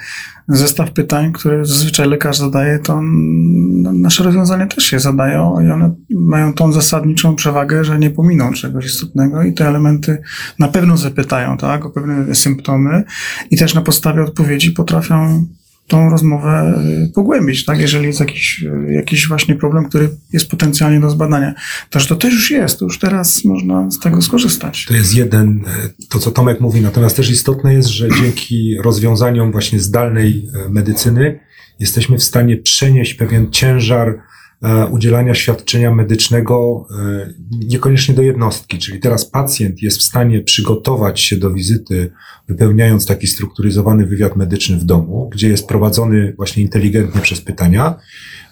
zestaw 0.48 0.92
pytań, 0.92 1.32
które 1.32 1.64
zazwyczaj 1.64 2.08
lekarz 2.08 2.38
zadaje, 2.38 2.78
to 2.78 3.00
nasze 3.92 4.24
rozwiązania 4.24 4.66
też 4.66 4.84
się 4.84 5.00
zadają 5.00 5.60
i 5.60 5.70
one 5.70 5.94
mają 6.10 6.54
tą 6.54 6.72
zasadniczą 6.72 7.36
przewagę, 7.36 7.84
że 7.84 7.98
nie 7.98 8.10
pominą 8.10 8.52
czegoś 8.52 8.86
istotnego 8.86 9.42
i 9.42 9.52
te 9.52 9.68
elementy 9.68 10.22
na 10.58 10.68
pewno 10.68 10.96
zapytają, 10.96 11.56
tak, 11.56 11.86
o 11.86 11.90
pewne 11.90 12.34
symptomy 12.34 13.04
i 13.50 13.56
też 13.58 13.74
na 13.74 13.80
podstawie 13.80 14.22
odpowiedzi 14.22 14.72
potrafią 14.72 15.46
tą 15.88 16.10
rozmowę 16.10 16.82
y, 17.08 17.12
pogłębić, 17.12 17.64
tak? 17.64 17.80
Jeżeli 17.80 18.06
jest 18.06 18.20
jakiś, 18.20 18.62
y, 18.62 18.92
jakiś 18.92 19.28
właśnie 19.28 19.54
problem, 19.54 19.88
który 19.88 20.10
jest 20.32 20.50
potencjalnie 20.50 21.00
do 21.00 21.10
zbadania. 21.10 21.54
To, 21.90 22.00
że 22.00 22.06
to 22.06 22.16
też 22.16 22.34
już 22.34 22.50
jest, 22.50 22.78
to 22.78 22.84
już 22.84 22.98
teraz 22.98 23.44
można 23.44 23.90
z 23.90 23.98
tego 23.98 24.22
skorzystać. 24.22 24.84
To 24.88 24.94
jest 24.94 25.14
jeden, 25.14 25.64
e, 25.66 26.06
to 26.08 26.18
co 26.18 26.30
Tomek 26.30 26.60
mówi, 26.60 26.80
natomiast 26.80 27.16
też 27.16 27.30
istotne 27.30 27.74
jest, 27.74 27.88
że 27.88 28.08
dzięki 28.22 28.76
rozwiązaniom 28.84 29.52
właśnie 29.52 29.80
zdalnej 29.80 30.48
medycyny 30.70 31.40
jesteśmy 31.78 32.18
w 32.18 32.22
stanie 32.22 32.56
przenieść 32.56 33.14
pewien 33.14 33.50
ciężar 33.50 34.18
udzielania 34.90 35.34
świadczenia 35.34 35.94
medycznego 35.94 36.86
e, 36.90 37.34
niekoniecznie 37.50 38.14
do 38.14 38.22
jednostki. 38.22 38.78
Czyli 38.78 39.00
teraz 39.00 39.24
pacjent 39.24 39.82
jest 39.82 39.98
w 39.98 40.02
stanie 40.02 40.40
przygotować 40.40 41.20
się 41.20 41.36
do 41.36 41.50
wizyty, 41.50 42.10
wypełniając 42.48 43.06
taki 43.06 43.26
strukturyzowany 43.26 44.06
wywiad 44.06 44.36
medyczny 44.36 44.76
w 44.76 44.84
domu, 44.84 45.28
gdzie 45.32 45.48
jest 45.48 45.68
prowadzony 45.68 46.32
właśnie 46.36 46.62
inteligentnie 46.62 47.20
przez 47.20 47.40
pytania. 47.40 47.94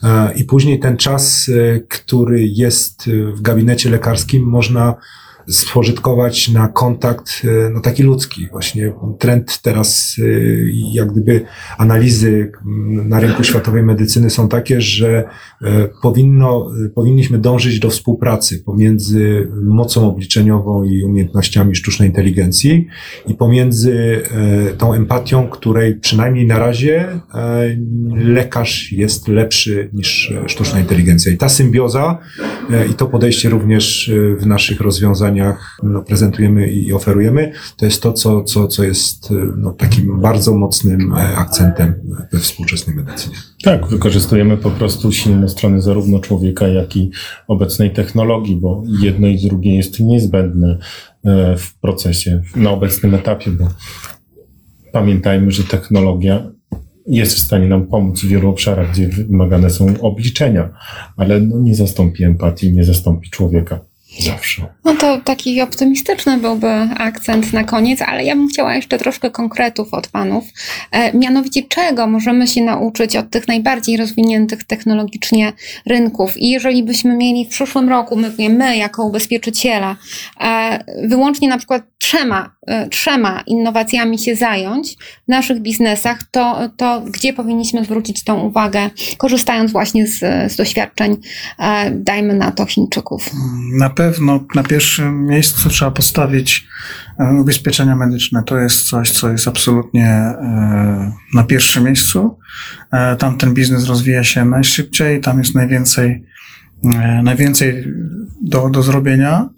E, 0.02 0.34
I 0.34 0.44
później 0.44 0.78
ten 0.80 0.96
czas, 0.96 1.50
który 1.88 2.46
jest 2.46 3.10
w 3.34 3.40
gabinecie 3.40 3.90
lekarskim, 3.90 4.42
można 4.42 4.94
spożytkować 5.48 6.48
na 6.48 6.68
kontakt 6.68 7.42
e, 7.44 7.70
no, 7.70 7.80
taki 7.80 8.02
ludzki. 8.02 8.48
Właśnie 8.50 8.92
trend 9.18 9.62
teraz, 9.62 10.16
e, 10.18 10.24
jak 10.92 11.12
gdyby 11.12 11.44
analizy 11.78 12.52
na 13.04 13.20
rynku 13.20 13.44
światowej 13.44 13.82
medycyny 13.82 14.30
są 14.30 14.48
takie, 14.48 14.80
że 14.80 15.24
e, 15.62 15.88
powinno, 16.02 16.70
powinniśmy 16.94 17.38
dążyć 17.38 17.80
do 17.80 17.90
współpracy 17.90 18.62
pomiędzy 18.64 19.48
mocą 19.62 20.08
obliczeniową 20.08 20.84
i 20.84 21.04
umiejętnościami 21.04 21.74
sztucznej 21.76 22.08
inteligencji 22.08 22.86
i 23.26 23.34
pomiędzy 23.34 24.22
tą 24.78 24.94
empatią, 24.94 25.48
której 25.48 25.94
przynajmniej 25.94 26.46
na 26.46 26.58
razie 26.58 27.20
lekarz 28.14 28.92
jest 28.92 29.28
lepszy 29.28 29.90
niż 29.92 30.34
sztuczna 30.46 30.80
inteligencja. 30.80 31.32
I 31.32 31.36
ta 31.36 31.48
symbioza 31.48 32.18
i 32.90 32.94
to 32.94 33.06
podejście 33.06 33.48
również 33.48 34.10
w 34.38 34.46
naszych 34.46 34.80
rozwiązaniach 34.80 35.35
no, 35.82 36.02
prezentujemy 36.02 36.68
i 36.68 36.92
oferujemy, 36.92 37.52
to 37.76 37.84
jest 37.84 38.02
to, 38.02 38.12
co, 38.12 38.44
co, 38.44 38.68
co 38.68 38.84
jest 38.84 39.32
no, 39.56 39.72
takim 39.72 40.20
bardzo 40.20 40.54
mocnym 40.54 41.12
e, 41.12 41.36
akcentem 41.36 41.94
we 42.32 42.38
współczesnej 42.38 42.96
medycynie. 42.96 43.36
Tak, 43.62 43.86
wykorzystujemy 43.86 44.56
po 44.56 44.70
prostu 44.70 45.12
silne 45.12 45.48
strony 45.48 45.82
zarówno 45.82 46.18
człowieka, 46.18 46.68
jak 46.68 46.96
i 46.96 47.10
obecnej 47.48 47.90
technologii, 47.90 48.56
bo 48.56 48.82
jedno 49.00 49.26
i 49.26 49.38
drugie 49.38 49.76
jest 49.76 50.00
niezbędne 50.00 50.78
e, 51.24 51.56
w 51.56 51.78
procesie, 51.78 52.42
na 52.56 52.70
obecnym 52.70 53.14
etapie, 53.14 53.50
bo 53.50 53.68
pamiętajmy, 54.92 55.50
że 55.50 55.64
technologia 55.64 56.50
jest 57.06 57.34
w 57.34 57.38
stanie 57.38 57.68
nam 57.68 57.86
pomóc 57.86 58.20
w 58.20 58.28
wielu 58.28 58.50
obszarach, 58.50 58.92
gdzie 58.92 59.08
wymagane 59.08 59.70
są 59.70 60.00
obliczenia, 60.00 60.70
ale 61.16 61.40
no 61.40 61.58
nie 61.58 61.74
zastąpi 61.74 62.24
empatii, 62.24 62.72
nie 62.72 62.84
zastąpi 62.84 63.30
człowieka. 63.30 63.80
Zawsze. 64.18 64.66
No 64.84 64.94
to 64.94 65.20
taki 65.24 65.62
optymistyczny 65.62 66.38
byłby 66.38 66.70
akcent 66.96 67.52
na 67.52 67.64
koniec, 67.64 68.02
ale 68.02 68.24
ja 68.24 68.36
bym 68.36 68.48
chciała 68.48 68.74
jeszcze 68.74 68.98
troszkę 68.98 69.30
konkretów 69.30 69.94
od 69.94 70.08
panów. 70.08 70.44
E, 70.90 71.18
mianowicie, 71.18 71.62
czego 71.62 72.06
możemy 72.06 72.46
się 72.46 72.64
nauczyć 72.64 73.16
od 73.16 73.30
tych 73.30 73.48
najbardziej 73.48 73.96
rozwiniętych 73.96 74.64
technologicznie 74.64 75.52
rynków? 75.86 76.36
I 76.36 76.50
jeżeli 76.50 76.82
byśmy 76.82 77.16
mieli 77.16 77.44
w 77.44 77.48
przyszłym 77.48 77.88
roku, 77.88 78.16
my, 78.16 78.48
my 78.48 78.76
jako 78.76 79.04
ubezpieczyciele, 79.04 79.96
e, 80.40 80.84
wyłącznie 81.08 81.48
na 81.48 81.58
przykład 81.58 81.82
trzema, 81.98 82.50
e, 82.66 82.88
trzema 82.88 83.42
innowacjami 83.46 84.18
się 84.18 84.36
zająć 84.36 84.96
w 84.96 85.28
naszych 85.28 85.60
biznesach, 85.60 86.18
to, 86.30 86.58
to 86.76 87.00
gdzie 87.00 87.32
powinniśmy 87.32 87.84
zwrócić 87.84 88.24
tą 88.24 88.40
uwagę, 88.40 88.90
korzystając 89.18 89.72
właśnie 89.72 90.06
z, 90.06 90.18
z 90.52 90.56
doświadczeń, 90.56 91.16
e, 91.58 91.90
dajmy 91.90 92.34
na 92.34 92.50
to 92.50 92.66
Chińczyków? 92.66 93.30
Na 93.78 93.90
pewno 93.90 94.05
na 94.54 94.62
pierwszym 94.62 95.26
miejscu 95.26 95.68
trzeba 95.68 95.90
postawić 95.90 96.68
e, 97.18 97.24
ubezpieczenia 97.32 97.96
medyczne. 97.96 98.42
To 98.42 98.58
jest 98.58 98.88
coś, 98.88 99.10
co 99.10 99.30
jest 99.30 99.48
absolutnie 99.48 100.32
na 101.34 101.44
pierwszym 101.44 101.84
miejscu. 101.84 102.38
Tam 103.18 103.38
ten 103.38 103.54
biznes 103.54 103.86
rozwija 103.86 104.24
się 104.24 104.44
najszybciej, 104.44 105.20
tam 105.20 105.38
jest 105.38 105.54
najwięcej, 105.54 106.24
najwięcej 107.22 107.84
do, 108.42 108.70
do 108.70 108.82
zrobienia. 108.82 109.48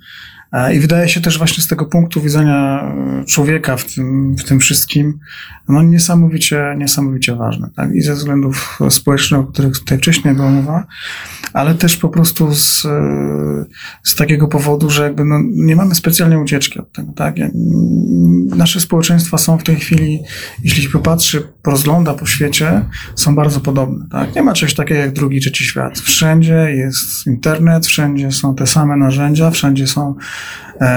E, 0.52 0.74
I 0.74 0.80
wydaje 0.80 1.08
się 1.08 1.20
też 1.20 1.38
właśnie 1.38 1.62
z 1.62 1.66
tego 1.66 1.86
punktu 1.86 2.20
widzenia 2.20 2.82
e, 2.82 3.24
człowieka 3.24 3.76
w 3.76 3.94
tym, 3.94 4.36
w 4.36 4.44
tym 4.44 4.60
wszystkim, 4.60 5.18
no 5.68 5.82
niesamowicie, 5.82 6.74
niesamowicie 6.78 7.34
ważne. 7.34 7.70
Tak? 7.76 7.94
I 7.94 8.00
ze 8.00 8.14
względów 8.14 8.78
społecznych, 8.90 9.40
o 9.40 9.44
których 9.44 9.78
tutaj 9.78 9.98
wcześniej 9.98 10.34
była 10.34 10.50
mowa, 10.50 10.86
ale 11.52 11.74
też 11.74 11.96
po 11.96 12.08
prostu 12.08 12.54
z, 12.54 12.86
z 14.02 14.14
takiego 14.14 14.48
powodu, 14.48 14.90
że 14.90 15.02
jakby 15.02 15.24
no, 15.24 15.38
nie 15.50 15.76
mamy 15.76 15.94
specjalnie 15.94 16.38
ucieczki 16.38 16.78
od 16.78 16.92
tego. 16.92 17.12
Tak? 17.12 17.34
Nasze 18.56 18.80
społeczeństwa 18.80 19.38
są 19.38 19.58
w 19.58 19.64
tej 19.64 19.76
chwili, 19.76 20.20
jeśli 20.64 20.82
się 20.82 20.88
popatrzy, 20.88 21.42
porozgląda 21.62 22.14
po 22.14 22.26
świecie, 22.26 22.84
są 23.14 23.34
bardzo 23.34 23.60
podobne. 23.60 24.06
Tak? 24.10 24.34
Nie 24.34 24.42
ma 24.42 24.52
czegoś 24.52 24.74
takiego 24.74 25.00
jak 25.00 25.12
drugi, 25.12 25.40
trzeci 25.40 25.64
świat. 25.64 25.98
Wszędzie 25.98 26.54
jest 26.54 27.26
internet, 27.26 27.86
wszędzie 27.86 28.32
są 28.32 28.54
te 28.54 28.66
same 28.66 28.96
narzędzia, 28.96 29.50
wszędzie 29.50 29.86
są 29.86 30.10
e, 30.10 30.37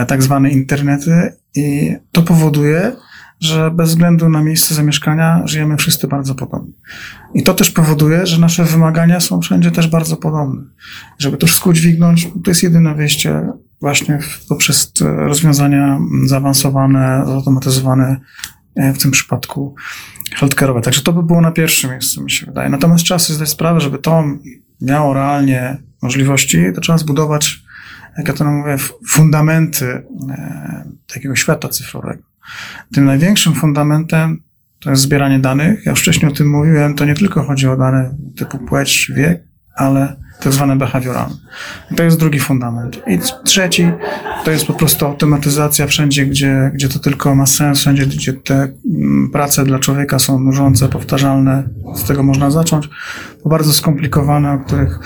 tak 0.08 0.23
zwane 0.23 0.49
internety 0.49 1.34
i 1.56 1.95
to 2.12 2.21
powoduje, 2.21 2.91
że 3.39 3.71
bez 3.71 3.89
względu 3.89 4.30
na 4.30 4.43
miejsce 4.43 4.75
zamieszkania 4.75 5.41
żyjemy 5.45 5.77
wszyscy 5.77 6.08
bardzo 6.08 6.36
podobnie. 6.36 6.73
I 7.34 7.43
to 7.43 7.54
też 7.54 7.71
powoduje, 7.71 8.25
że 8.25 8.41
nasze 8.41 8.63
wymagania 8.63 9.19
są 9.19 9.41
wszędzie 9.41 9.71
też 9.71 9.88
bardzo 9.88 10.17
podobne. 10.17 10.62
Żeby 11.19 11.38
to 11.38 11.47
wszystko 11.47 11.69
udźwignąć, 11.69 12.27
to 12.43 12.51
jest 12.51 12.63
jedyne 12.63 12.95
wyjście 12.95 13.51
właśnie 13.82 14.19
poprzez 14.49 14.91
rozwiązania 15.01 15.99
zaawansowane, 16.25 17.23
zautomatyzowane 17.25 18.19
e, 18.75 18.93
w 18.93 18.97
tym 18.97 19.12
przypadku 19.12 19.75
healthcare'owe. 20.39 20.82
Także 20.82 21.01
to 21.01 21.13
by 21.13 21.23
było 21.23 21.41
na 21.41 21.51
pierwszym 21.51 21.91
miejscu, 21.91 22.23
mi 22.23 22.32
się 22.32 22.45
wydaje. 22.45 22.69
Natomiast 22.69 23.04
trzeba 23.04 23.19
sobie 23.19 23.36
zdać 23.36 23.49
sprawę, 23.49 23.82
żeby 23.82 23.97
to 23.97 24.23
miało 24.82 25.13
realnie 25.13 25.77
możliwości, 26.01 26.65
to 26.75 26.82
trzeba 26.82 26.97
zbudować, 26.97 27.61
jak 28.17 28.28
ja 28.28 28.34
to 28.34 28.45
mówię, 28.45 28.78
fundamenty 29.10 30.04
e, 30.30 30.84
takiego 31.13 31.36
świata 31.36 31.69
cyfrowego. 31.69 32.24
Tym 32.93 33.06
największym 33.06 33.54
fundamentem 33.56 34.41
to 34.80 34.89
jest 34.89 35.02
zbieranie 35.02 35.39
danych. 35.39 35.86
Ja 35.86 35.89
już 35.89 36.02
wcześniej 36.02 36.32
o 36.32 36.36
tym 36.36 36.50
mówiłem, 36.50 36.95
to 36.95 37.06
nie 37.06 37.15
tylko 37.15 37.43
chodzi 37.43 37.67
o 37.67 37.78
dane 37.78 38.15
typu 38.36 38.58
płeć, 38.58 39.12
wiek, 39.15 39.43
ale 39.76 40.15
tak 40.41 40.54
zwane 40.54 40.76
behawioralne. 40.76 41.36
to 41.95 42.04
jest 42.04 42.19
drugi 42.19 42.39
fundament. 42.39 43.02
I 43.08 43.19
trzeci 43.43 43.91
to 44.45 44.52
jest 44.52 44.65
po 44.65 44.74
prostu 44.74 45.06
automatyzacja 45.06 45.88
wszędzie, 45.88 46.26
gdzie, 46.26 46.71
gdzie 46.74 46.89
to 46.89 47.00
tylko 47.00 47.36
ma 47.36 47.45
sens, 47.45 47.80
wszędzie, 47.80 48.06
gdzie 48.06 48.34
te 48.34 48.56
mm, 48.56 49.30
prace 49.34 49.65
dla 49.65 49.80
człowieka 49.80 50.19
są 50.19 50.39
nużące, 50.39 50.89
powtarzalne. 50.89 51.63
Z 51.95 52.04
tego 52.04 52.24
można 52.24 52.52
zacząć. 52.52 52.89
Bardzo 53.45 53.73
skomplikowane, 53.73 54.54
o 54.54 54.60
których 54.60 54.99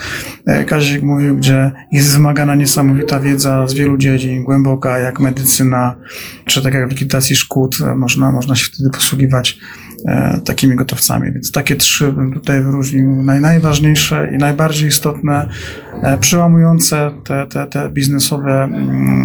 e, 0.46 0.64
Kazik 0.64 1.02
mówił, 1.02 1.36
gdzie 1.36 1.72
jest 1.92 2.12
wymagana 2.12 2.54
niesamowita 2.54 3.20
wiedza 3.20 3.66
z 3.66 3.74
wielu 3.74 3.98
dziedzin, 3.98 4.44
głęboka, 4.44 4.98
jak 4.98 5.20
medycyna, 5.20 5.96
czy 6.44 6.62
tak 6.62 6.74
jak 6.74 6.86
w 6.86 6.90
likwidacji 6.90 7.36
szkód, 7.36 7.76
e, 7.80 7.94
można, 7.94 8.32
można 8.32 8.56
się 8.56 8.66
wtedy 8.66 8.90
posługiwać 8.90 9.58
E, 10.04 10.40
takimi 10.44 10.76
gotowcami. 10.76 11.32
Więc 11.32 11.52
takie 11.52 11.76
trzy 11.76 12.12
bym 12.12 12.32
tutaj 12.32 12.62
wyróżnił. 12.62 13.22
Naj, 13.22 13.40
najważniejsze 13.40 14.30
i 14.34 14.38
najbardziej 14.38 14.88
istotne, 14.88 15.48
przełamujące 16.20 17.10
te, 17.24 17.46
te, 17.46 17.66
te 17.66 17.90
biznesowe, 17.90 18.62
mm, 18.64 19.24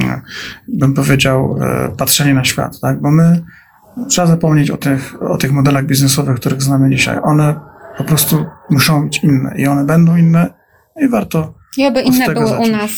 bym 0.68 0.94
powiedział, 0.94 1.60
patrzenie 1.98 2.34
na 2.34 2.44
świat. 2.44 2.80
Tak? 2.80 3.02
Bo 3.02 3.12
my 3.12 3.44
trzeba 4.08 4.28
zapomnieć 4.28 4.72
o 4.72 4.78
tych, 4.78 5.22
o 5.22 5.38
tych 5.38 5.52
modelach 5.52 5.86
biznesowych, 5.86 6.36
których 6.36 6.62
znamy 6.62 6.90
dzisiaj. 6.90 7.18
One 7.24 7.56
po 7.98 8.04
prostu 8.04 8.46
muszą 8.72 9.04
być 9.04 9.24
inne 9.24 9.54
i 9.58 9.68
one 9.68 9.86
będą 9.86 10.16
inne 10.16 10.54
i 11.02 11.08
warto 11.10 11.54
i 11.78 11.86
oby 11.86 12.02
inne 12.02 12.34
były 12.34 12.48
zacząć. 12.48 12.70
u 12.70 12.72
nas 12.72 12.92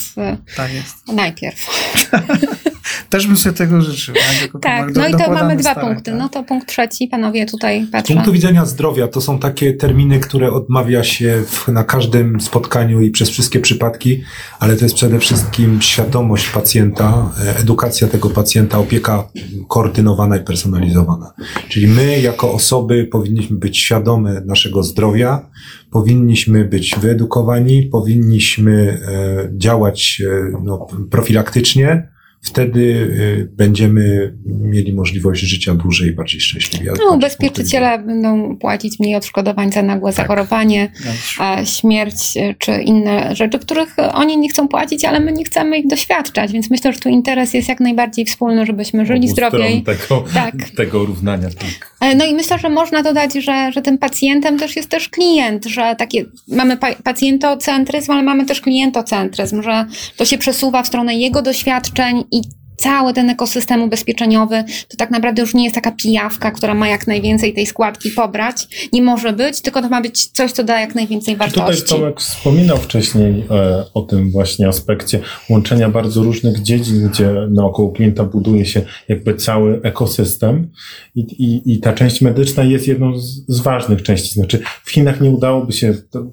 tak 0.56 0.72
jest. 0.74 1.12
najpierw. 1.12 1.66
Też 3.10 3.26
bym 3.26 3.36
sobie 3.36 3.56
tego 3.56 3.80
życzył. 3.82 4.14
Tak, 4.62 4.92
do- 4.92 5.00
no 5.00 5.08
i 5.08 5.12
to 5.12 5.32
mamy 5.32 5.56
dwa 5.56 5.74
punkty. 5.74 6.10
tak. 6.10 6.20
No 6.20 6.28
to 6.28 6.42
punkt 6.44 6.68
trzeci, 6.68 7.08
panowie 7.08 7.46
tutaj 7.46 7.86
Z 7.86 7.90
patrzą. 7.90 8.14
punktu 8.14 8.32
widzenia 8.32 8.66
zdrowia 8.66 9.08
to 9.08 9.20
są 9.20 9.38
takie 9.38 9.72
terminy, 9.72 10.20
które 10.20 10.52
odmawia 10.52 11.04
się 11.04 11.42
w, 11.46 11.68
na 11.68 11.84
każdym 11.84 12.40
spotkaniu 12.40 13.00
i 13.00 13.10
przez 13.10 13.30
wszystkie 13.30 13.60
przypadki, 13.60 14.22
ale 14.60 14.76
to 14.76 14.84
jest 14.84 14.94
przede 14.94 15.18
wszystkim 15.18 15.82
świadomość 15.82 16.48
pacjenta, 16.50 17.30
e, 17.46 17.58
edukacja 17.58 18.08
tego 18.08 18.30
pacjenta, 18.30 18.78
opieka 18.78 19.28
koordynowana 19.68 20.36
i 20.36 20.40
personalizowana. 20.44 21.32
Czyli 21.68 21.86
my 21.86 22.20
jako 22.20 22.52
osoby 22.52 23.04
powinniśmy 23.12 23.56
być 23.56 23.78
świadome 23.78 24.42
naszego 24.46 24.82
zdrowia, 24.82 25.50
powinniśmy 25.90 26.64
być 26.64 26.94
wyedukowani, 27.00 27.82
powinniśmy 27.82 29.00
e, 29.08 29.58
działać 29.58 30.22
e, 30.26 30.60
no, 30.64 30.86
profilaktycznie. 31.10 32.13
Wtedy 32.44 33.10
e, 33.42 33.56
będziemy 33.56 34.34
mieli 34.46 34.92
możliwość 34.92 35.40
życia 35.42 35.74
dłużej 35.74 36.08
i 36.08 36.12
bardziej 36.12 36.40
szczęśliwie. 36.40 36.92
No, 36.98 37.14
ubezpieczyciele 37.14 37.98
będą 37.98 38.56
płacić 38.56 39.00
mniej 39.00 39.14
odszkodowań 39.16 39.72
za 39.72 39.82
nagłe 39.82 40.12
Tak. 40.12 40.16
zachorowanie, 40.16 40.92
e, 41.40 41.66
śmierć 41.66 42.36
e, 42.36 42.54
czy 42.58 42.72
inne 42.82 43.36
rzeczy, 43.36 43.58
których 43.58 43.96
oni 44.12 44.38
nie 44.38 44.48
chcą 44.48 44.68
płacić, 44.68 45.04
ale 45.04 45.20
my 45.20 45.32
nie 45.32 45.44
chcemy 45.44 45.78
ich 45.78 45.86
doświadczać, 45.86 46.52
więc 46.52 46.70
myślę, 46.70 46.92
że 46.92 47.00
tu 47.00 47.08
interes 47.08 47.54
jest 47.54 47.68
jak 47.68 47.80
najbardziej 47.80 48.24
wspólny, 48.24 48.66
żebyśmy 48.66 49.06
żyli 49.06 49.28
zdrowiej. 49.28 49.82
Tego, 49.82 50.24
Tak. 50.34 50.54
tego 50.76 51.04
równania. 51.04 51.48
Tak. 51.48 51.94
E, 52.00 52.14
No 52.14 52.24
i 52.24 52.34
myślę, 52.34 52.58
że 52.58 52.68
można 52.68 53.02
dodać, 53.02 53.34
że, 53.34 53.72
że 53.72 53.82
tym 53.82 53.98
pacjentem 53.98 54.58
też 54.58 54.76
jest 54.76 54.88
też 54.88 55.08
klient, 55.08 55.64
że 55.66 55.94
takie 55.98 56.24
mamy 56.48 56.76
pa- 56.76 56.94
pacjentocentryzm, 56.94 58.12
ale 58.12 58.22
mamy 58.22 58.46
też 58.46 58.60
klientocentryzm, 58.60 59.62
że 59.62 59.86
to 60.16 60.24
się 60.24 60.38
przesuwa 60.38 60.82
w 60.82 60.86
stronę 60.86 61.14
jego 61.14 61.42
doświadczeń 61.42 62.24
i 62.34 62.42
cały 62.76 63.12
ten 63.12 63.30
ekosystem 63.30 63.82
ubezpieczeniowy 63.82 64.64
to 64.88 64.96
tak 64.96 65.10
naprawdę 65.10 65.42
już 65.42 65.54
nie 65.54 65.64
jest 65.64 65.74
taka 65.74 65.92
pijawka, 65.92 66.50
która 66.50 66.74
ma 66.74 66.88
jak 66.88 67.06
najwięcej 67.06 67.54
tej 67.54 67.66
składki 67.66 68.10
pobrać. 68.10 68.88
Nie 68.92 69.02
może 69.02 69.32
być, 69.32 69.60
tylko 69.60 69.82
to 69.82 69.88
ma 69.88 70.00
być 70.02 70.26
coś, 70.26 70.52
co 70.52 70.64
da 70.64 70.80
jak 70.80 70.94
najwięcej 70.94 71.34
Tutaj 71.34 71.50
wartości. 71.50 71.88
Tomek 71.88 72.20
wspominał 72.20 72.76
wcześniej 72.76 73.44
e, 73.50 73.84
o 73.94 74.02
tym 74.02 74.30
właśnie 74.30 74.68
aspekcie 74.68 75.20
łączenia 75.50 75.88
bardzo 75.88 76.22
różnych 76.22 76.62
dziedzin, 76.62 77.08
gdzie 77.08 77.32
naokoło 77.50 77.92
klienta 77.92 78.24
buduje 78.24 78.66
się 78.66 78.82
jakby 79.08 79.34
cały 79.34 79.80
ekosystem 79.82 80.70
i, 81.14 81.20
i, 81.20 81.72
i 81.72 81.78
ta 81.78 81.92
część 81.92 82.20
medyczna 82.20 82.62
jest 82.64 82.88
jedną 82.88 83.18
z, 83.18 83.44
z 83.48 83.60
ważnych 83.60 84.02
części. 84.02 84.34
Znaczy 84.34 84.62
w 84.84 84.90
Chinach 84.90 85.20
nie 85.20 85.30
udałoby 85.30 85.72
się 85.72 85.94
to, 86.10 86.26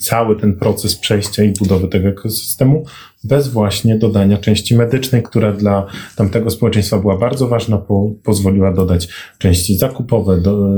cały 0.00 0.40
ten 0.40 0.56
proces 0.56 0.96
przejścia 0.96 1.42
i 1.42 1.52
budowy 1.52 1.88
tego 1.88 2.08
ekosystemu 2.08 2.84
bez 3.26 3.48
właśnie 3.48 3.98
dodania 3.98 4.38
części 4.38 4.76
medycznej, 4.76 5.22
która 5.22 5.52
dla 5.52 5.86
tamtego 6.16 6.50
społeczeństwa 6.50 6.98
była 6.98 7.18
bardzo 7.18 7.48
ważna, 7.48 7.78
po, 7.78 8.10
pozwoliła 8.22 8.72
dodać 8.72 9.08
części 9.38 9.78
zakupowe, 9.78 10.40
do, 10.40 10.68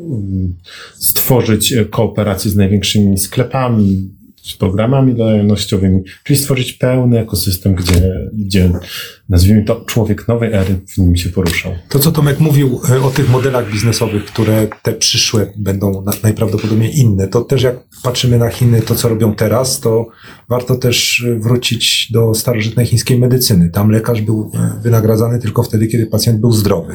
mm, 0.00 0.54
stworzyć 0.94 1.74
kooperację 1.90 2.50
z 2.50 2.56
największymi 2.56 3.18
sklepami, 3.18 4.10
z 4.44 4.56
programami 4.56 5.14
lojalnościowymi, 5.14 6.02
czyli 6.24 6.38
stworzyć 6.38 6.72
pełny 6.72 7.20
ekosystem, 7.20 7.74
gdzie, 7.74 8.30
gdzie 8.32 8.70
nazwijmy 9.28 9.64
to 9.64 9.84
człowiek 9.86 10.28
nowej 10.28 10.52
ery 10.52 10.80
w 10.94 10.98
nim 10.98 11.16
się 11.16 11.30
poruszał. 11.30 11.72
To, 11.88 11.98
co 11.98 12.12
Tomek 12.12 12.40
mówił 12.40 12.80
e, 12.90 13.02
o 13.02 13.10
tych 13.10 13.30
modelach 13.30 13.72
biznesowych, 13.72 14.24
które 14.24 14.66
te 14.82 14.92
przyszłe 14.92 15.52
będą 15.56 16.02
na, 16.02 16.12
najprawdopodobniej 16.22 16.98
inne, 16.98 17.28
to 17.28 17.40
też 17.40 17.62
jak 17.62 17.76
patrzymy 18.02 18.38
na 18.38 18.48
Chiny, 18.48 18.82
to 18.82 18.94
co 18.94 19.08
robią 19.08 19.34
teraz, 19.34 19.80
to 19.80 20.06
warto 20.48 20.76
też 20.76 21.24
e, 21.28 21.38
wrócić 21.38 22.08
do 22.12 22.34
starożytnej 22.34 22.86
chińskiej 22.86 23.18
medycyny. 23.18 23.70
Tam 23.70 23.90
lekarz 23.90 24.22
był 24.22 24.50
e, 24.54 24.80
wynagradzany 24.82 25.38
tylko 25.38 25.62
wtedy, 25.62 25.86
kiedy 25.86 26.06
pacjent 26.06 26.40
był 26.40 26.52
zdrowy. 26.52 26.94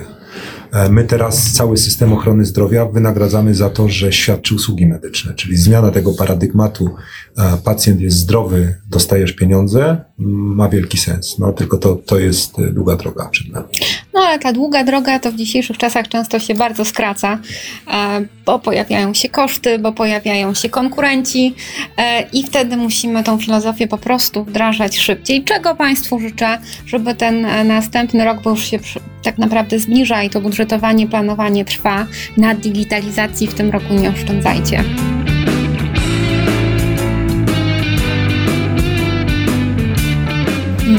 E, 0.72 0.90
My 0.90 1.04
teraz 1.04 1.52
cały 1.54 1.78
system 1.78 2.14
ochrony 2.14 2.46
zdrowia 2.46 2.86
wynagradzamy 2.86 3.56
za 3.56 3.70
to, 3.70 3.90
że 3.90 4.14
świadczy 4.14 4.56
usługi 4.56 4.86
medyczne, 4.86 5.34
czyli 5.34 5.58
zmiana 5.58 5.92
tego 5.92 6.14
paradygmatu, 6.14 6.96
e, 7.38 7.58
pacjent 7.64 8.02
jest 8.02 8.18
zdrowy, 8.18 8.76
dostajesz 8.90 9.34
pieniądze, 9.34 9.98
ma 10.20 10.70
wielki 10.70 10.98
sens. 10.98 11.40
No 11.40 11.54
tylko 11.54 11.78
to, 11.78 11.96
to 11.96 12.20
jest 12.20 12.60
e, 12.60 12.72
długa 12.72 12.96
droga 12.96 13.30
przed 13.30 13.50
nami. 13.50 13.68
No 14.14 14.22
ale 14.22 14.40
ta 14.40 14.54
długa 14.54 14.84
droga 14.84 15.20
to 15.20 15.32
w 15.32 15.36
dzisiejszych 15.36 15.78
czasach 15.78 16.08
często 16.08 16.40
się 16.40 16.56
bardzo 16.56 16.86
skraca, 16.86 17.40
e, 17.88 18.26
bo 18.46 18.60
pojawiają 18.60 19.14
się 19.14 19.30
koszty, 19.30 19.80
bo 19.80 19.92
pojawiają 19.92 20.54
się 20.54 20.70
konkurenci 20.70 21.56
e, 21.98 22.22
i 22.34 22.44
wtedy 22.44 22.78
musimy 22.78 23.24
tą 23.24 23.40
filozofię 23.40 23.88
po 23.88 23.98
prostu 23.98 24.44
wdrażać 24.44 24.98
szybciej. 24.98 25.44
Czego 25.44 25.76
Państwu 25.76 26.20
życzę, 26.20 26.60
żeby 26.86 27.16
ten 27.16 27.46
e, 27.46 27.64
następny 27.64 28.26
rok, 28.26 28.42
bo 28.44 28.50
już 28.50 28.66
się 28.66 28.80
tak 29.24 29.38
naprawdę 29.38 29.80
zbliża 29.80 30.24
i 30.24 30.30
to 30.30 30.42
budżetowanie, 30.42 31.08
planowanie 31.08 31.66
trwa, 31.66 32.06
na 32.38 32.56
digitalizacji 32.56 33.48
w 33.48 33.54
tym 33.54 33.72
roku 33.72 33.94
nie 33.94 34.10
oszczędzajcie. 34.10 34.84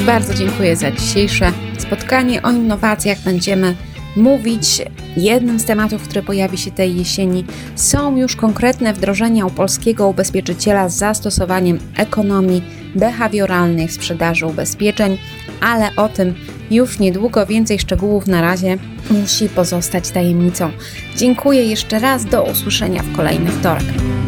Bardzo 0.06 0.34
dziękuję 0.34 0.76
za 0.76 0.90
dzisiejsze 0.90 1.52
spotkanie. 1.78 2.42
O 2.42 2.50
innowacjach 2.50 3.18
będziemy 3.24 3.74
mówić. 4.16 4.82
Jednym 5.16 5.60
z 5.60 5.64
tematów, 5.64 6.02
który 6.02 6.22
pojawi 6.22 6.58
się 6.58 6.70
tej 6.70 6.96
jesieni, 6.96 7.44
są 7.76 8.16
już 8.16 8.36
konkretne 8.36 8.92
wdrożenia 8.92 9.46
u 9.46 9.50
polskiego 9.50 10.08
ubezpieczyciela 10.08 10.88
z 10.88 10.96
zastosowaniem 10.96 11.78
ekonomii 11.96 12.62
behawioralnej 12.94 13.88
w 13.88 13.92
sprzedaży 13.92 14.46
ubezpieczeń, 14.46 15.18
ale 15.60 15.90
o 15.96 16.08
tym 16.08 16.34
już 16.70 16.98
niedługo. 16.98 17.46
Więcej 17.46 17.78
szczegółów 17.78 18.26
na 18.26 18.40
razie 18.40 18.78
musi 19.10 19.48
pozostać 19.48 20.10
tajemnicą. 20.10 20.70
Dziękuję 21.16 21.64
jeszcze 21.64 21.98
raz. 21.98 22.24
Do 22.24 22.42
usłyszenia 22.42 23.02
w 23.02 23.16
kolejny 23.16 23.50
wtorek. 23.50 24.19